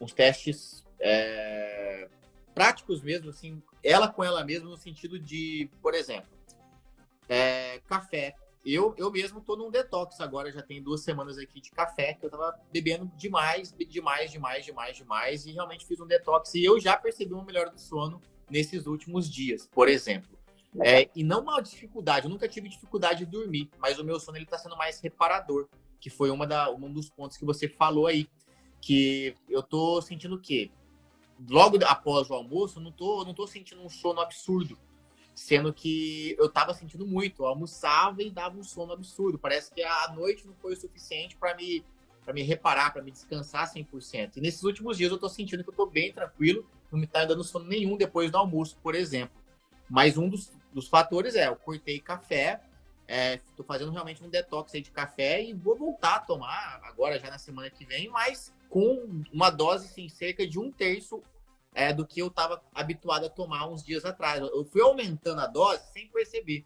[0.00, 2.08] uns testes é,
[2.54, 6.30] práticos mesmo, assim, ela com ela mesma, no sentido de, por exemplo,
[7.28, 8.34] é, café.
[8.64, 12.26] Eu, eu mesmo tô num detox agora, já tem duas semanas aqui de café, que
[12.26, 16.54] eu tava bebendo demais, demais, demais, demais, demais, e realmente fiz um detox.
[16.54, 20.38] E eu já percebi uma melhora do sono nesses últimos dias, por exemplo.
[20.82, 24.36] É, e não uma dificuldade, eu nunca tive dificuldade de dormir, mas o meu sono
[24.36, 28.06] ele tá sendo mais reparador, que foi uma da, um dos pontos que você falou
[28.06, 28.28] aí
[28.80, 30.70] que eu tô sentindo o quê?
[31.48, 34.78] Logo após o almoço, não tô, não tô sentindo um sono absurdo.
[35.34, 37.42] Sendo que eu tava sentindo muito.
[37.42, 39.38] Eu almoçava e dava um sono absurdo.
[39.38, 41.84] Parece que a noite não foi o suficiente para me,
[42.24, 44.36] pra me reparar, para me descansar 100%.
[44.36, 46.66] E nesses últimos dias eu tô sentindo que eu tô bem tranquilo.
[46.92, 49.40] Não me tá dando sono nenhum depois do almoço, por exemplo.
[49.88, 52.60] Mas um dos, dos fatores é, eu cortei café,
[53.10, 57.18] Estou é, fazendo realmente um detox aí de café e vou voltar a tomar agora
[57.18, 61.22] já na semana que vem, mas com uma dose assim, cerca de um terço
[61.74, 64.40] é, do que eu estava habituado a tomar uns dias atrás.
[64.40, 66.64] Eu fui aumentando a dose sem perceber.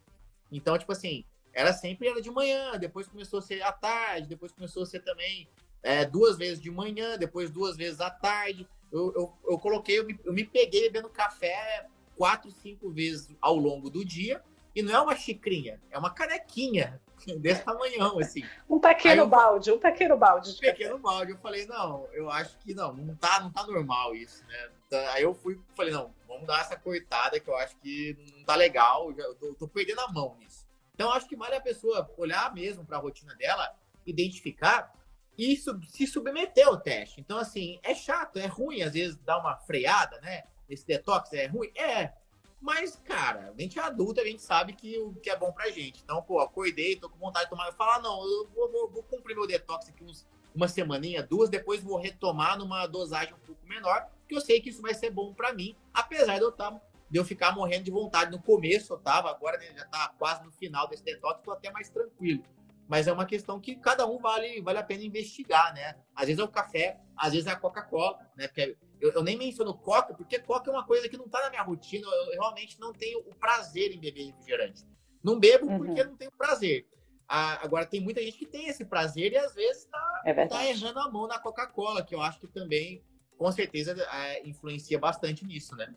[0.51, 4.51] Então, tipo assim, era sempre era de manhã, depois começou a ser à tarde, depois
[4.51, 5.49] começou a ser também
[5.81, 8.67] é, duas vezes de manhã, depois duas vezes à tarde.
[8.91, 13.55] Eu, eu, eu coloquei, eu me, eu me peguei bebendo café quatro, cinco vezes ao
[13.55, 14.41] longo do dia.
[14.75, 17.01] E não é uma xicrinha, é uma canequinha
[17.39, 18.43] desse tamanhão, assim.
[18.69, 20.51] Um pequeno eu, balde, um pequeno balde.
[20.51, 21.31] Um pequeno balde.
[21.31, 24.69] Eu falei, não, eu acho que não, não tá, não tá normal isso, né?
[24.85, 28.43] Então, aí eu fui, falei, não, vamos dar essa cortada que eu acho que não
[28.43, 30.65] tá legal, eu tô, tô perdendo a mão nisso.
[30.93, 34.93] Então, acho que vale a pessoa olhar mesmo para a rotina dela, identificar
[35.37, 37.19] e sub, se submeter ao teste.
[37.19, 40.43] Então, assim, é chato, é ruim, às vezes, dar uma freada, né?
[40.69, 41.69] Esse detox é ruim?
[41.75, 42.13] É,
[42.61, 45.69] mas, cara, a gente é adulto, a gente sabe que o que é bom pra
[45.69, 46.01] gente.
[46.03, 47.67] Então, pô, acordei, tô com vontade de tomar.
[47.67, 51.21] Eu falo, ah, não, eu vou, vou, vou, cumprir meu detox aqui uns, uma semaninha,
[51.21, 54.93] duas, depois vou retomar numa dosagem um pouco menor, porque eu sei que isso vai
[54.93, 58.41] ser bom para mim, apesar de eu, tá, de eu ficar morrendo de vontade no
[58.41, 61.89] começo, eu tava, agora né, já tá quase no final desse detox, tô até mais
[61.89, 62.43] tranquilo.
[62.87, 65.95] Mas é uma questão que cada um vale, vale a pena investigar, né?
[66.15, 68.47] Às vezes é o café, às vezes é a Coca-Cola, né?
[68.47, 71.49] Porque eu, eu, nem menciono Coca, porque Coca é uma coisa que não tá na
[71.49, 74.83] minha rotina, eu, eu realmente não tenho o prazer em beber refrigerante.
[75.23, 75.77] Não bebo uhum.
[75.77, 76.87] porque não tenho prazer.
[77.27, 80.65] Ah, agora, tem muita gente que tem esse prazer e às vezes tá, é tá
[80.65, 83.03] errando a mão na Coca-Cola, que eu acho que também,
[83.37, 85.93] com certeza, é, influencia bastante nisso, né?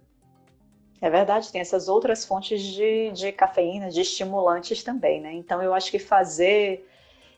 [1.01, 5.33] É verdade, tem essas outras fontes de, de cafeína, de estimulantes também, né?
[5.33, 6.88] Então eu acho que fazer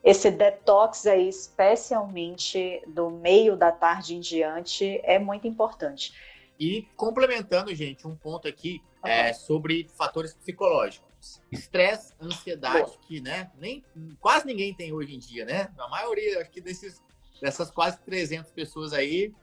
[0.02, 6.12] esse detox aí, especialmente do meio da tarde em diante, é muito importante.
[6.58, 11.42] E complementando, gente, um ponto aqui é sobre fatores psicológicos.
[11.52, 12.98] Estresse, ansiedade, Boa.
[13.06, 13.84] que né, nem,
[14.20, 15.70] quase ninguém tem hoje em dia, né?
[15.78, 17.02] A maioria, acho que desses,
[17.40, 19.34] dessas quase 300 pessoas aí,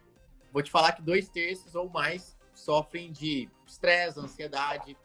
[0.52, 4.98] vou te falar que dois terços ou mais sofrem de estresse, ansiedade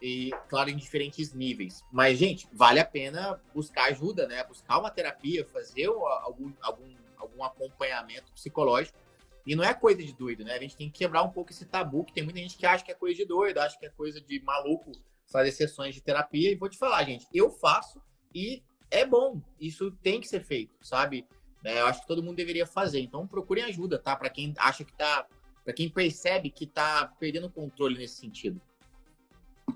[0.00, 1.84] e, claro, em diferentes níveis.
[1.92, 4.42] Mas, gente, vale a pena buscar ajuda, né?
[4.44, 8.98] Buscar uma terapia, fazer algum, algum, algum acompanhamento psicológico.
[9.46, 10.54] E não é coisa de doido, né?
[10.54, 12.84] A gente tem que quebrar um pouco esse tabu, que tem muita gente que acha
[12.84, 14.92] que é coisa de doido, acha que é coisa de maluco
[15.26, 16.50] fazer sessões de terapia.
[16.50, 18.02] E vou te falar, gente, eu faço
[18.34, 19.40] e é bom.
[19.58, 21.26] Isso tem que ser feito, sabe?
[21.64, 23.00] É, eu acho que todo mundo deveria fazer.
[23.00, 24.16] Então procurem ajuda, tá?
[24.16, 25.26] Para quem acha que tá
[25.62, 28.60] para quem percebe que está perdendo controle nesse sentido?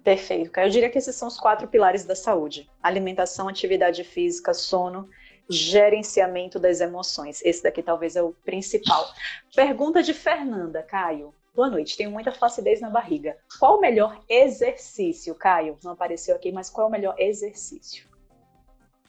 [0.03, 5.09] Perfeito, Eu diria que esses são os quatro pilares da saúde: alimentação, atividade física, sono,
[5.49, 7.43] gerenciamento das emoções.
[7.45, 9.07] Esse daqui talvez é o principal.
[9.55, 11.35] Pergunta de Fernanda, Caio.
[11.55, 13.37] Boa noite, tenho muita flacidez na barriga.
[13.61, 15.79] Qual o melhor exercício, Caio?
[15.85, 18.09] Não apareceu aqui, mas qual é o melhor exercício?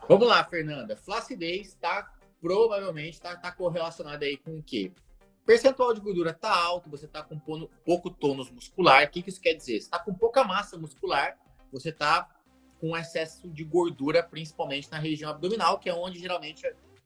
[0.08, 0.96] Vamos lá, Fernanda.
[0.96, 4.92] Flacidez está provavelmente está tá correlacionada aí com o quê?
[5.46, 7.40] Percentual de gordura está alto, você está com
[7.86, 9.06] pouco tônus muscular.
[9.06, 9.80] O que, que isso quer dizer?
[9.80, 11.38] Você está com pouca massa muscular,
[11.72, 12.30] você está
[12.80, 16.66] com excesso de gordura, principalmente na região abdominal, que é onde geralmente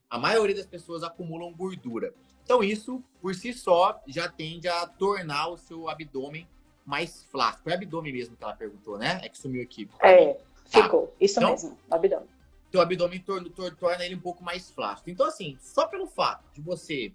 [0.09, 2.13] a maioria das pessoas acumulam gordura.
[2.43, 6.47] Então, isso por si só já tende a tornar o seu abdômen
[6.83, 7.63] mais flácido.
[7.63, 9.19] Foi abdômen mesmo que ela perguntou, né?
[9.23, 9.87] É que sumiu aqui.
[10.01, 10.33] É,
[10.71, 10.83] tá.
[10.83, 11.13] ficou.
[11.21, 12.27] Isso então, mesmo, abdômen.
[12.71, 13.49] Seu abdômen torna,
[13.79, 15.11] torna ele um pouco mais flácido.
[15.11, 17.13] Então, assim, só pelo fato de você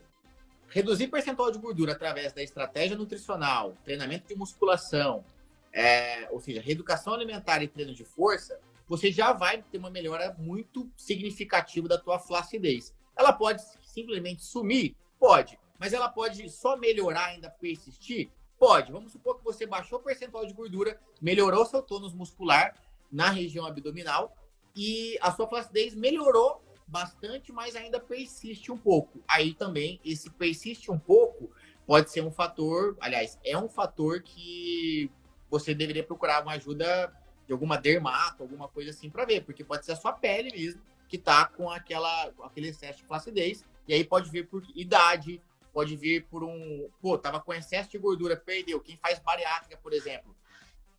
[0.75, 5.25] reduzir percentual de gordura através da estratégia nutricional, treinamento de musculação,
[5.73, 8.59] é, ou seja, reeducação alimentar e treino de força,
[8.89, 12.93] você já vai ter uma melhora muito significativa da tua flacidez.
[13.17, 14.97] Ela pode simplesmente sumir?
[15.17, 15.57] Pode.
[15.79, 18.29] Mas ela pode só melhorar, ainda persistir?
[18.59, 18.91] Pode.
[18.91, 22.75] Vamos supor que você baixou o percentual de gordura, melhorou seu tônus muscular
[23.13, 24.37] na região abdominal
[24.75, 29.21] e a sua flacidez melhorou bastante, mas ainda persiste um pouco.
[29.29, 31.51] Aí também, esse persiste um pouco
[31.87, 35.11] pode ser um fator, aliás, é um fator que
[35.51, 37.13] você deveria procurar uma ajuda
[37.47, 40.81] de alguma dermato, alguma coisa assim para ver, porque pode ser a sua pele mesmo
[41.09, 45.41] que tá com aquela aquele excesso de flacidez, e aí pode vir por idade,
[45.73, 48.81] pode vir por um, pô, tava com excesso de gordura, perdeu.
[48.81, 50.35] Quem faz bariátrica, por exemplo,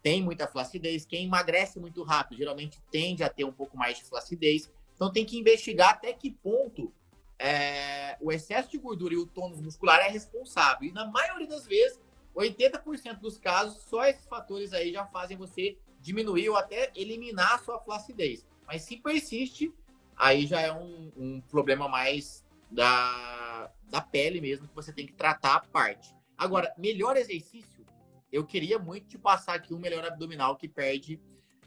[0.01, 4.03] tem muita flacidez, quem emagrece muito rápido, geralmente tende a ter um pouco mais de
[4.03, 4.71] flacidez.
[4.95, 6.91] Então tem que investigar até que ponto
[7.37, 10.87] é, o excesso de gordura e o tônus muscular é responsável.
[10.87, 11.99] E na maioria das vezes,
[12.35, 17.59] 80% dos casos, só esses fatores aí já fazem você diminuir ou até eliminar a
[17.59, 18.45] sua flacidez.
[18.67, 19.73] Mas se persiste,
[20.15, 25.13] aí já é um, um problema mais da, da pele mesmo, que você tem que
[25.13, 26.13] tratar a parte.
[26.37, 27.85] Agora, melhor exercício,
[28.31, 31.19] eu queria muito te passar aqui um melhor abdominal que perde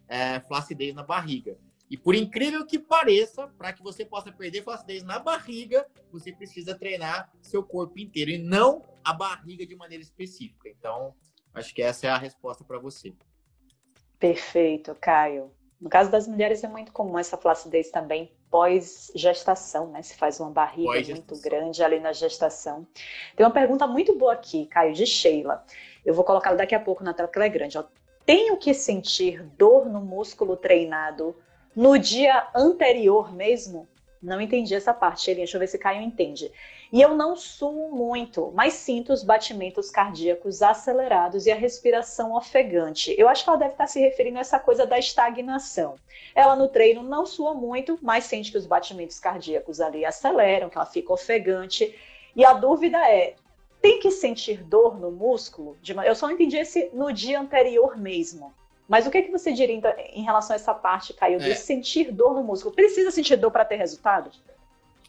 [0.06, 1.58] é, flacidez na barriga.
[1.90, 6.78] E por incrível que pareça, para que você possa perder flacidez na barriga, você precisa
[6.78, 10.68] treinar seu corpo inteiro e não a barriga de maneira específica.
[10.68, 11.14] Então,
[11.54, 13.14] acho que essa é a resposta para você.
[14.18, 15.50] Perfeito, Caio.
[15.80, 20.02] No caso das mulheres é muito comum essa flacidez também pós-gestação, né?
[20.02, 22.86] Se faz uma barriga muito grande ali na gestação.
[23.36, 25.64] Tem uma pergunta muito boa aqui, Caio, de Sheila.
[26.04, 27.78] Eu vou colocá-la daqui a pouco na tela, que ela é grande.
[27.78, 27.84] Ó.
[28.26, 31.36] Tenho que sentir dor no músculo treinado
[31.78, 33.86] no dia anterior mesmo?
[34.20, 35.36] Não entendi essa parte, Sheila.
[35.36, 36.50] Deixa eu ver se Caio entende.
[36.92, 43.14] E eu não suo muito, mas sinto os batimentos cardíacos acelerados e a respiração ofegante.
[43.16, 45.94] Eu acho que ela deve estar se referindo a essa coisa da estagnação.
[46.34, 50.76] Ela no treino não sua muito, mas sente que os batimentos cardíacos ali aceleram, que
[50.76, 51.96] ela fica ofegante.
[52.34, 53.36] E a dúvida é:
[53.80, 55.78] tem que sentir dor no músculo?
[56.04, 58.52] Eu só entendi esse no dia anterior mesmo.
[58.88, 61.50] Mas o que, é que você diria então, em relação a essa parte, Caio, de
[61.50, 61.54] é.
[61.54, 62.74] sentir dor no músculo?
[62.74, 64.30] Precisa sentir dor para ter resultado?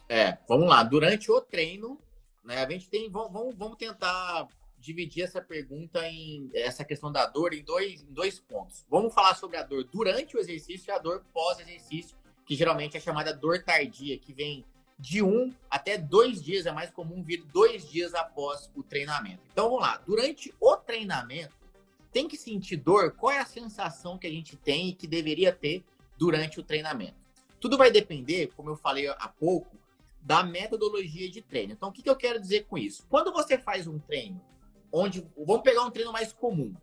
[0.06, 0.82] É, vamos lá.
[0.82, 1.98] Durante o treino,
[2.44, 3.08] né, a gente tem.
[3.08, 8.38] Vamos, vamos tentar dividir essa pergunta em essa questão da dor em dois, em dois
[8.38, 8.84] pontos.
[8.90, 12.16] Vamos falar sobre a dor durante o exercício e a dor pós-exercício,
[12.46, 14.64] que geralmente é chamada dor tardia, que vem
[14.98, 19.40] de um até dois dias, é mais comum vir dois dias após o treinamento.
[19.52, 21.54] Então vamos lá, durante o treinamento,
[22.12, 23.12] tem que sentir dor?
[23.12, 25.84] Qual é a sensação que a gente tem e que deveria ter
[26.18, 27.14] durante o treinamento?
[27.60, 29.76] Tudo vai depender, como eu falei há pouco,
[30.20, 31.72] da metodologia de treino.
[31.72, 33.06] Então, o que, que eu quero dizer com isso?
[33.08, 34.40] Quando você faz um treino,
[34.92, 35.26] onde.
[35.36, 36.74] Vamos pegar um treino mais comum.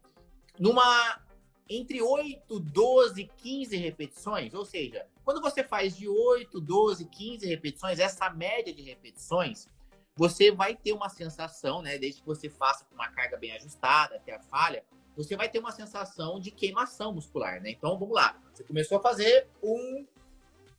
[0.59, 1.21] Numa.
[1.69, 7.99] Entre 8, 12, 15 repetições, ou seja, quando você faz de 8, 12, 15 repetições,
[7.99, 9.67] essa média de repetições,
[10.15, 11.97] você vai ter uma sensação, né?
[11.97, 14.85] Desde que você faça com uma carga bem ajustada até a falha,
[15.17, 17.71] você vai ter uma sensação de queimação muscular, né?
[17.71, 18.39] Então, vamos lá.
[18.53, 20.05] Você começou a fazer um,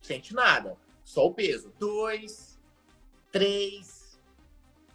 [0.01, 1.73] sente nada, só o peso.
[1.77, 2.57] Dois,
[3.31, 4.17] três,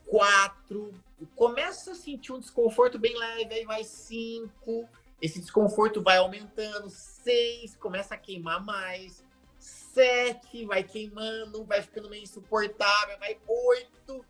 [0.07, 0.95] quatro.
[1.37, 4.89] Começa a sentir um desconforto bem leve, aí vai cinco.
[5.21, 9.23] Esse desconforto vai aumentando, seis, começa a queimar mais.
[9.59, 14.25] Sete, vai queimando, vai ficando meio insuportável, vai oito,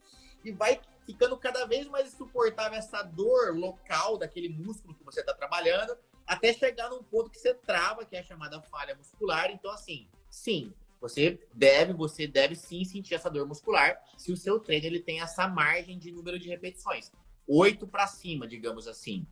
[0.44, 5.34] e vai ficando cada vez mais insuportável essa dor local daquele músculo que você está
[5.34, 9.50] trabalhando, até chegar num ponto que você trava, que é a chamada falha muscular.
[9.50, 14.58] Então, assim, sim, você deve, você deve sim sentir essa dor muscular se o seu
[14.58, 17.12] treino ele tem essa margem de número de repetições,
[17.46, 19.26] oito para cima, digamos assim.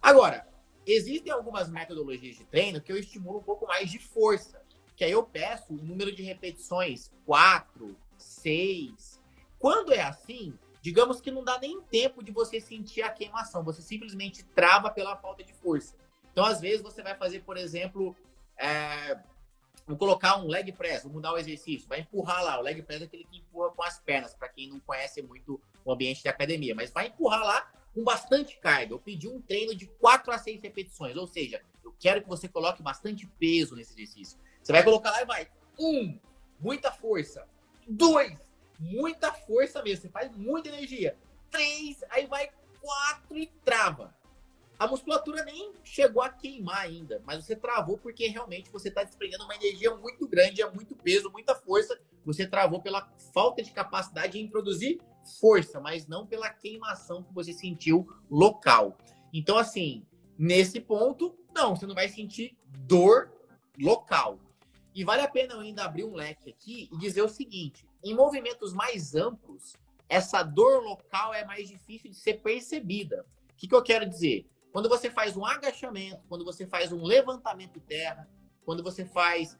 [0.00, 0.48] Agora,
[0.86, 4.62] existem algumas metodologias de treino que eu estimulo um pouco mais de força,
[4.96, 9.20] que aí eu peço o número de repetições quatro, seis.
[9.58, 13.82] Quando é assim, digamos que não dá nem tempo de você sentir a queimação, você
[13.82, 15.96] simplesmente trava pela falta de força.
[16.32, 18.14] Então, às vezes, você vai fazer, por exemplo,
[18.56, 19.18] é,
[19.88, 22.58] Vou colocar um leg press, vou mudar o exercício, vai empurrar lá.
[22.58, 25.58] O leg press é aquele que empurra com as pernas, para quem não conhece muito
[25.82, 28.92] o ambiente de academia, mas vai empurrar lá com bastante carga.
[28.92, 32.46] Eu pedi um treino de 4 a 6 repetições, ou seja, eu quero que você
[32.46, 34.38] coloque bastante peso nesse exercício.
[34.62, 35.48] Você vai colocar lá e vai.
[35.78, 36.20] Um,
[36.60, 37.48] muita força.
[37.88, 38.38] Dois,
[38.78, 40.02] muita força mesmo.
[40.02, 41.16] Você faz muita energia.
[41.50, 44.16] Três, aí vai quatro e trava
[44.78, 49.42] a musculatura nem chegou a queimar ainda, mas você travou porque realmente você está desprendendo
[49.42, 51.98] uma energia muito grande, é muito peso, muita força.
[52.24, 55.00] Você travou pela falta de capacidade em produzir
[55.40, 58.96] força, mas não pela queimação que você sentiu local.
[59.32, 60.06] Então, assim,
[60.38, 63.32] nesse ponto, não, você não vai sentir dor
[63.80, 64.38] local.
[64.98, 68.16] E vale a pena eu ainda abrir um leque aqui e dizer o seguinte: em
[68.16, 69.76] movimentos mais amplos,
[70.08, 73.24] essa dor local é mais difícil de ser percebida.
[73.52, 74.44] O que, que eu quero dizer?
[74.72, 78.28] Quando você faz um agachamento, quando você faz um levantamento terra,
[78.64, 79.56] quando você faz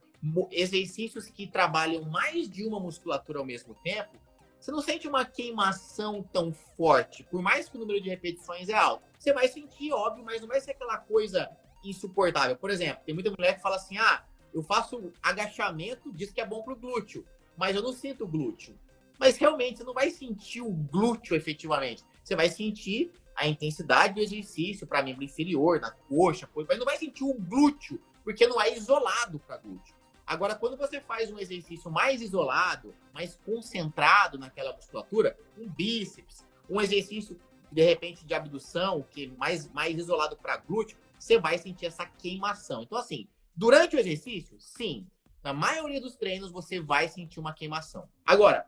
[0.51, 4.19] exercícios que trabalham mais de uma musculatura ao mesmo tempo,
[4.59, 8.75] você não sente uma queimação tão forte, por mais que o número de repetições é
[8.75, 9.05] alto.
[9.17, 11.49] Você vai sentir, óbvio, mas não vai ser aquela coisa
[11.85, 12.57] insuportável.
[12.57, 16.47] Por exemplo, tem muita mulher que fala assim: ah, eu faço agachamento, diz que é
[16.47, 17.25] bom pro glúteo,
[17.57, 18.79] mas eu não sinto glúteo.
[19.19, 22.05] Mas realmente você não vai sentir o glúteo efetivamente.
[22.23, 26.97] Você vai sentir a intensidade do exercício para membro inferior, na coxa, mas não vai
[26.97, 29.95] sentir o glúteo, porque não é isolado para glúteo.
[30.27, 36.81] Agora, quando você faz um exercício mais isolado, mais concentrado naquela musculatura, um bíceps, um
[36.81, 37.41] exercício
[37.73, 42.05] de repente de abdução, que é mais, mais isolado para glúteo, você vai sentir essa
[42.07, 42.83] queimação.
[42.83, 43.27] Então, assim,
[43.59, 45.07] durante o exercício, sim,
[45.43, 48.09] na maioria dos treinos você vai sentir uma queimação.
[48.25, 48.65] Agora,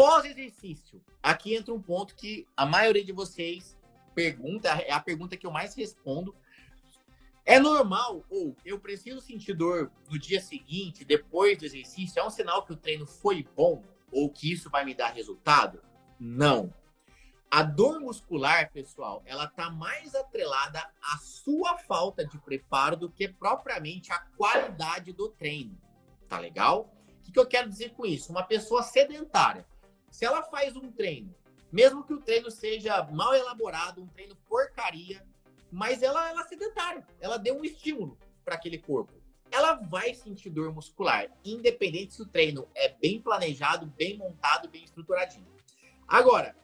[0.00, 3.76] Pós-exercício, aqui entra um ponto que a maioria de vocês
[4.14, 6.34] pergunta, é a pergunta que eu mais respondo.
[7.44, 12.18] É normal ou eu preciso sentir dor no dia seguinte, depois do exercício?
[12.18, 15.82] É um sinal que o treino foi bom ou que isso vai me dar resultado?
[16.18, 16.72] Não.
[17.52, 23.26] A dor muscular, pessoal, ela tá mais atrelada à sua falta de preparo do que
[23.26, 25.76] propriamente à qualidade do treino.
[26.28, 26.94] Tá legal?
[27.08, 28.30] O que, que eu quero dizer com isso?
[28.30, 29.66] Uma pessoa sedentária,
[30.12, 31.34] se ela faz um treino,
[31.72, 35.26] mesmo que o treino seja mal elaborado, um treino porcaria,
[35.72, 39.12] mas ela, ela é sedentária, ela deu um estímulo para aquele corpo.
[39.50, 44.84] Ela vai sentir dor muscular, independente se o treino é bem planejado, bem montado, bem
[44.84, 45.48] estruturadinho.
[46.06, 46.54] Agora,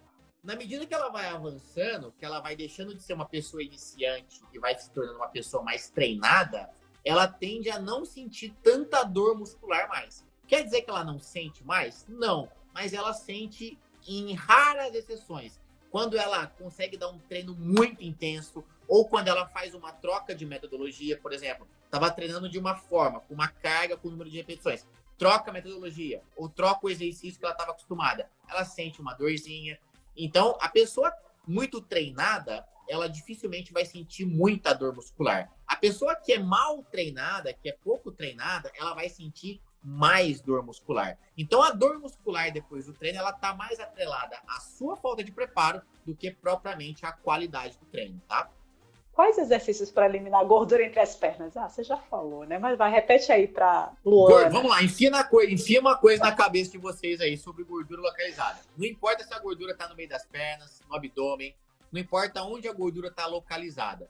[0.46, 4.40] na medida que ela vai avançando, que ela vai deixando de ser uma pessoa iniciante
[4.52, 6.70] e vai se tornando uma pessoa mais treinada,
[7.04, 10.24] ela tende a não sentir tanta dor muscular mais.
[10.46, 12.06] Quer dizer que ela não sente mais?
[12.08, 13.76] Não, mas ela sente
[14.06, 15.60] em raras exceções.
[15.90, 20.46] Quando ela consegue dar um treino muito intenso, ou quando ela faz uma troca de
[20.46, 24.36] metodologia, por exemplo, estava treinando de uma forma, com uma carga, com um número de
[24.36, 24.86] repetições,
[25.18, 29.76] troca a metodologia, ou troca o exercício que ela estava acostumada, ela sente uma dorzinha,
[30.16, 31.12] então, a pessoa
[31.46, 35.50] muito treinada, ela dificilmente vai sentir muita dor muscular.
[35.66, 40.64] A pessoa que é mal treinada, que é pouco treinada, ela vai sentir mais dor
[40.64, 41.16] muscular.
[41.36, 45.30] Então, a dor muscular depois do treino, ela tá mais atrelada à sua falta de
[45.30, 48.50] preparo do que propriamente à qualidade do treino, tá?
[49.16, 51.56] Quais exercícios para eliminar gordura entre as pernas?
[51.56, 52.58] Ah, você já falou, né?
[52.58, 54.50] Mas vai, repete aí para Luana.
[54.50, 58.60] Vamos lá, enfia, na enfia uma coisa na cabeça de vocês aí sobre gordura localizada.
[58.76, 61.56] Não importa se a gordura está no meio das pernas, no abdômen,
[61.90, 64.06] não importa onde a gordura está localizada.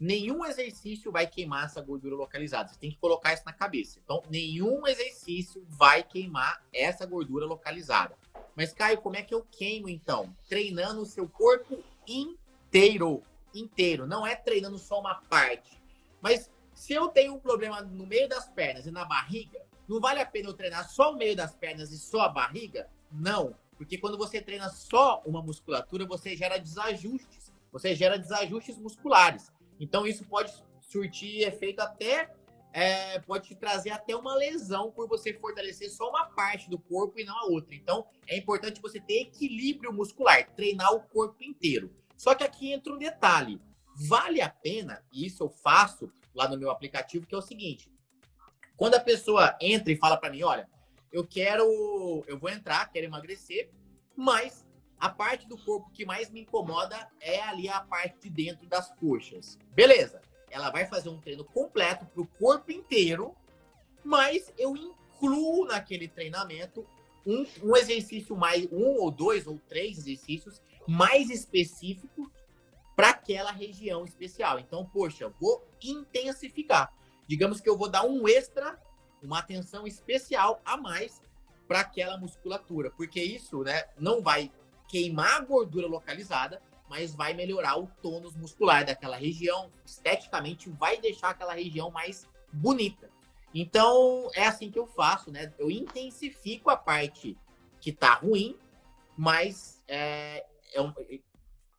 [0.00, 2.70] Nenhum exercício vai queimar essa gordura localizada.
[2.70, 4.00] Você tem que colocar isso na cabeça.
[4.02, 8.16] Então, nenhum exercício vai queimar essa gordura localizada.
[8.56, 10.34] Mas, Caio, como é que eu queimo então?
[10.48, 11.78] Treinando o seu corpo
[12.08, 13.22] inteiro
[13.54, 15.80] inteiro, não é treinando só uma parte.
[16.20, 20.20] Mas se eu tenho um problema no meio das pernas e na barriga, não vale
[20.20, 22.88] a pena eu treinar só o meio das pernas e só a barriga?
[23.10, 29.52] Não, porque quando você treina só uma musculatura, você gera desajustes, você gera desajustes musculares.
[29.80, 32.34] Então isso pode surtir efeito até
[32.72, 37.18] é, pode te trazer até uma lesão por você fortalecer só uma parte do corpo
[37.18, 37.74] e não a outra.
[37.74, 41.90] Então, é importante você ter equilíbrio muscular, treinar o corpo inteiro.
[42.18, 43.60] Só que aqui entra um detalhe.
[43.94, 47.90] Vale a pena, e isso eu faço lá no meu aplicativo, que é o seguinte:
[48.76, 50.68] quando a pessoa entra e fala para mim, olha,
[51.12, 51.64] eu quero,
[52.26, 53.70] eu vou entrar, quero emagrecer,
[54.14, 54.66] mas
[54.98, 58.90] a parte do corpo que mais me incomoda é ali a parte de dentro das
[58.96, 59.56] coxas.
[59.72, 60.20] Beleza?
[60.50, 63.34] Ela vai fazer um treino completo para o corpo inteiro,
[64.04, 66.86] mas eu incluo naquele treinamento
[67.24, 72.32] um, um exercício mais, um ou dois ou três exercícios mais específico
[72.96, 74.58] para aquela região especial.
[74.58, 76.90] Então, poxa, vou intensificar.
[77.28, 78.80] Digamos que eu vou dar um extra,
[79.22, 81.22] uma atenção especial a mais
[81.68, 84.50] para aquela musculatura, porque isso, né, não vai
[84.88, 91.28] queimar a gordura localizada, mas vai melhorar o tônus muscular daquela região, esteticamente vai deixar
[91.30, 93.10] aquela região mais bonita.
[93.54, 95.52] Então, é assim que eu faço, né?
[95.58, 97.36] Eu intensifico a parte
[97.78, 98.56] que tá ruim,
[99.16, 100.92] mas é, é um,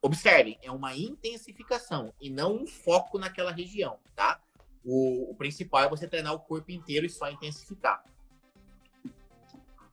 [0.01, 4.39] observem, é uma intensificação e não um foco naquela região, tá?
[4.83, 8.03] O, o, principal é você treinar o corpo inteiro e só intensificar.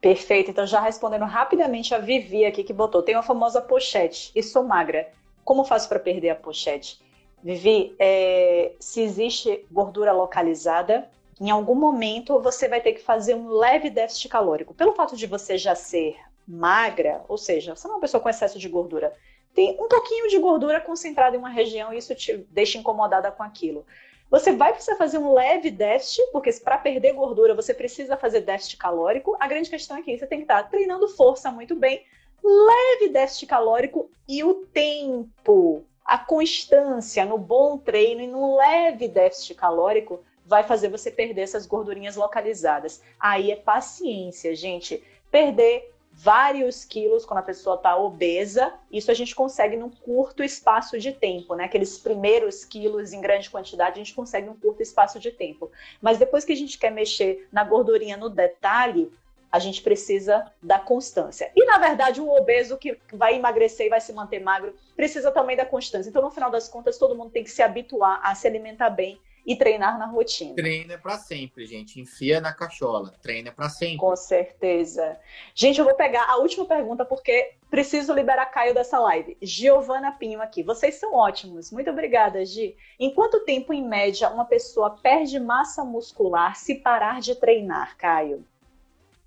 [0.00, 0.50] Perfeito.
[0.50, 4.62] Então, já respondendo rapidamente a Vivi aqui que botou, tem a famosa pochete e sou
[4.62, 5.10] magra.
[5.44, 7.00] Como faço para perder a pochete?
[7.42, 13.48] Vivi, é, se existe gordura localizada, em algum momento você vai ter que fazer um
[13.50, 14.74] leve déficit calórico.
[14.74, 16.16] Pelo fato de você já ser
[16.46, 19.12] magra, ou seja, você é uma pessoa com excesso de gordura,
[19.54, 23.42] tem um pouquinho de gordura concentrada em uma região e isso te deixa incomodada com
[23.42, 23.86] aquilo.
[24.30, 28.76] Você vai precisar fazer um leve déficit, porque para perder gordura você precisa fazer déficit
[28.76, 29.36] calórico.
[29.40, 32.04] A grande questão é que você tem que estar treinando força muito bem,
[32.42, 39.54] leve déficit calórico e o tempo, a constância no bom treino e no leve déficit
[39.54, 43.02] calórico vai fazer você perder essas gordurinhas localizadas.
[43.18, 45.02] Aí é paciência, gente.
[45.30, 48.72] Perder vários quilos quando a pessoa está obesa.
[48.90, 51.64] Isso a gente consegue num curto espaço de tempo, né?
[51.64, 55.70] Aqueles primeiros quilos em grande quantidade a gente consegue num curto espaço de tempo.
[56.00, 59.12] Mas depois que a gente quer mexer na gordurinha no detalhe,
[59.52, 61.52] a gente precisa da constância.
[61.54, 65.56] E na verdade, um obeso que vai emagrecer e vai se manter magro precisa também
[65.56, 66.08] da constância.
[66.08, 69.20] Então, no final das contas, todo mundo tem que se habituar a se alimentar bem
[69.46, 70.56] e treinar na rotina.
[70.56, 72.00] Treina para sempre, gente.
[72.00, 73.14] Enfia na cachola.
[73.22, 73.98] Treina para sempre.
[73.98, 75.18] Com certeza.
[75.54, 79.36] Gente, eu vou pegar a última pergunta porque preciso liberar Caio dessa live.
[79.40, 80.64] Giovana Pinho aqui.
[80.64, 81.70] Vocês são ótimos.
[81.70, 82.76] Muito obrigada, Gi.
[82.98, 88.44] Em quanto tempo, em média, uma pessoa perde massa muscular se parar de treinar, Caio?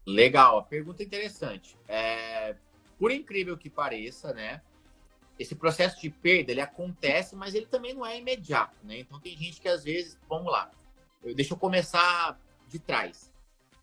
[0.06, 0.66] Legal.
[0.70, 1.78] Pergunta interessante.
[1.88, 2.56] É...
[3.00, 4.62] Por incrível que pareça, né?
[5.40, 9.00] Esse processo de perda ele acontece, mas ele também não é imediato, né?
[9.00, 10.70] Então tem gente que às vezes, vamos lá,
[11.24, 12.38] eu, deixa eu começar
[12.68, 13.32] de trás.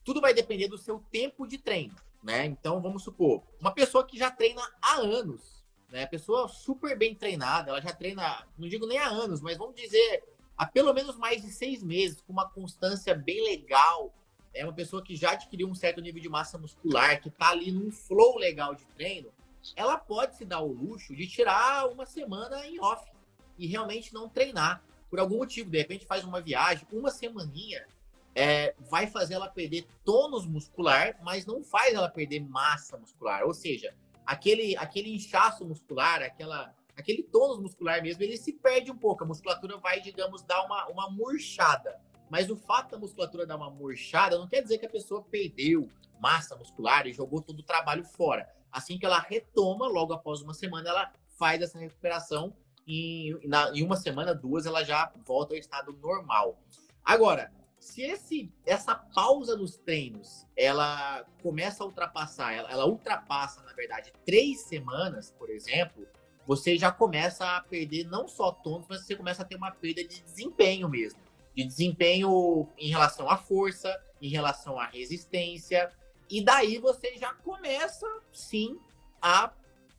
[0.05, 2.45] Tudo vai depender do seu tempo de treino, né?
[2.45, 6.05] Então vamos supor, uma pessoa que já treina há anos, né?
[6.07, 10.23] Pessoa super bem treinada, ela já treina, não digo nem há anos, mas vamos dizer
[10.59, 14.15] há pelo menos mais de seis meses, com uma constância bem legal.
[14.53, 17.71] É uma pessoa que já adquiriu um certo nível de massa muscular, que está ali
[17.71, 19.31] num flow legal de treino
[19.75, 23.11] ela pode se dar o luxo de tirar uma semana em off
[23.59, 25.71] e realmente não treinar por algum motivo.
[25.71, 27.87] De repente faz uma viagem, uma semaninha
[28.35, 33.43] é, vai fazer ela perder tônus muscular, mas não faz ela perder massa muscular.
[33.45, 33.95] Ou seja,
[34.27, 39.25] aquele, aquele inchaço muscular, aquela, aquele tônus muscular mesmo, ele se perde um pouco.
[39.25, 41.99] A musculatura vai, digamos, dar uma, uma murchada.
[42.29, 45.89] Mas o fato da musculatura dar uma murchada não quer dizer que a pessoa perdeu
[46.21, 48.47] massa muscular e jogou todo o trabalho fora.
[48.77, 52.55] Assim que ela retoma, logo após uma semana, ela faz essa recuperação
[52.87, 56.61] e na, em uma semana, duas, ela já volta ao estado normal.
[57.03, 57.51] Agora,
[57.81, 64.13] se esse, essa pausa nos treinos, ela começa a ultrapassar, ela, ela ultrapassa, na verdade,
[64.27, 66.07] três semanas, por exemplo,
[66.47, 70.05] você já começa a perder não só tônus, mas você começa a ter uma perda
[70.05, 71.19] de desempenho mesmo.
[71.55, 75.91] De desempenho em relação à força, em relação à resistência,
[76.29, 78.79] e daí você já começa, sim,
[79.21, 79.53] a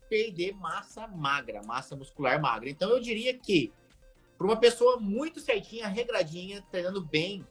[0.09, 2.69] perder massa magra, massa muscular magra.
[2.69, 3.73] Então eu diria que
[4.37, 7.45] para uma pessoa muito certinha, regradinha, treinando bem,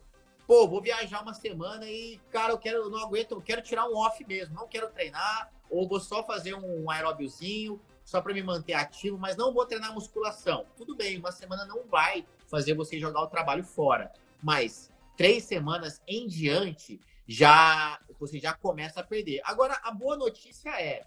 [0.46, 3.96] pô, vou viajar uma semana e, cara, eu quero, não aguento, eu quero tirar um
[3.96, 8.74] off mesmo, não quero treinar, ou vou só fazer um aeróbiozinho, só para me manter
[8.74, 10.64] ativo, mas não vou treinar musculação.
[10.76, 16.00] Tudo bem, uma semana não vai fazer você jogar o trabalho fora, mas três semanas
[16.06, 19.40] em diante, já você já começa a perder.
[19.44, 21.06] Agora, a boa notícia é,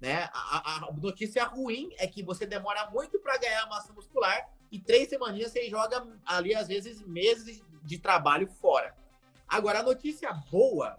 [0.00, 0.28] né?
[0.32, 5.08] A, a notícia ruim é que você demora muito para ganhar massa muscular e três
[5.08, 8.94] semaninhas você joga ali, às vezes, meses de trabalho fora.
[9.48, 10.98] Agora, a notícia boa,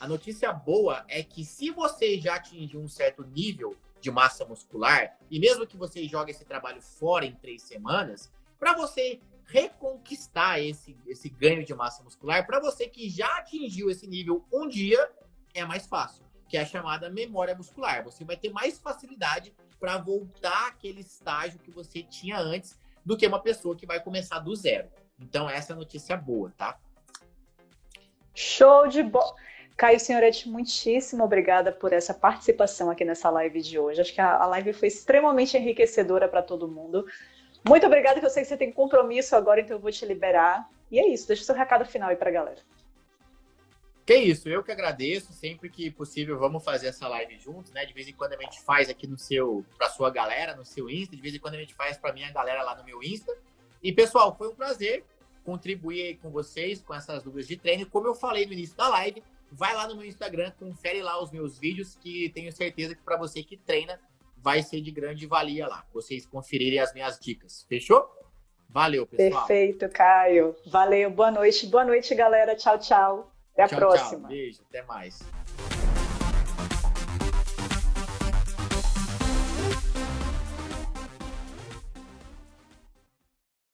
[0.00, 5.16] a notícia boa é que se você já atingiu um certo nível de massa muscular,
[5.30, 10.96] e mesmo que você jogue esse trabalho fora em três semanas, para você reconquistar esse,
[11.06, 15.10] esse ganho de massa muscular, para você que já atingiu esse nível um dia,
[15.54, 18.02] é mais fácil, que é a chamada memória muscular.
[18.04, 23.26] Você vai ter mais facilidade para voltar àquele estágio que você tinha antes do que
[23.26, 24.88] uma pessoa que vai começar do zero.
[25.18, 26.78] Então, essa é notícia boa, tá?
[28.34, 29.34] Show de bola!
[29.76, 34.00] Caio Senhorete, muitíssimo obrigada por essa participação aqui nessa live de hoje.
[34.00, 37.06] Acho que a live foi extremamente enriquecedora para todo mundo.
[37.68, 40.68] Muito obrigada, que eu sei que você tem compromisso agora, então eu vou te liberar.
[40.90, 42.60] E é isso, deixa o seu recado final aí para a galera.
[44.06, 45.32] Que isso, eu que agradeço.
[45.32, 47.84] Sempre que possível, vamos fazer essa live juntos, né?
[47.84, 50.88] De vez em quando a gente faz aqui no seu, para sua galera, no seu
[50.88, 51.16] Insta.
[51.16, 53.36] De vez em quando a gente faz para minha galera lá no meu Insta.
[53.82, 55.04] E pessoal, foi um prazer
[55.44, 57.84] contribuir com vocês com essas dúvidas de treino.
[57.86, 61.32] Como eu falei no início da live, vai lá no meu Instagram, confere lá os
[61.32, 63.98] meus vídeos, que tenho certeza que para você que treina
[64.46, 65.84] vai ser de grande valia lá.
[65.92, 67.66] Vocês conferirem as minhas dicas.
[67.68, 68.08] Fechou?
[68.70, 69.44] Valeu, pessoal.
[69.44, 70.54] Perfeito, Caio.
[70.66, 71.10] Valeu.
[71.10, 71.66] Boa noite.
[71.66, 72.54] Boa noite, galera.
[72.54, 73.32] Tchau, tchau.
[73.54, 74.20] Até a tchau, próxima.
[74.20, 74.28] Tchau.
[74.28, 74.62] Beijo.
[74.68, 75.20] Até mais.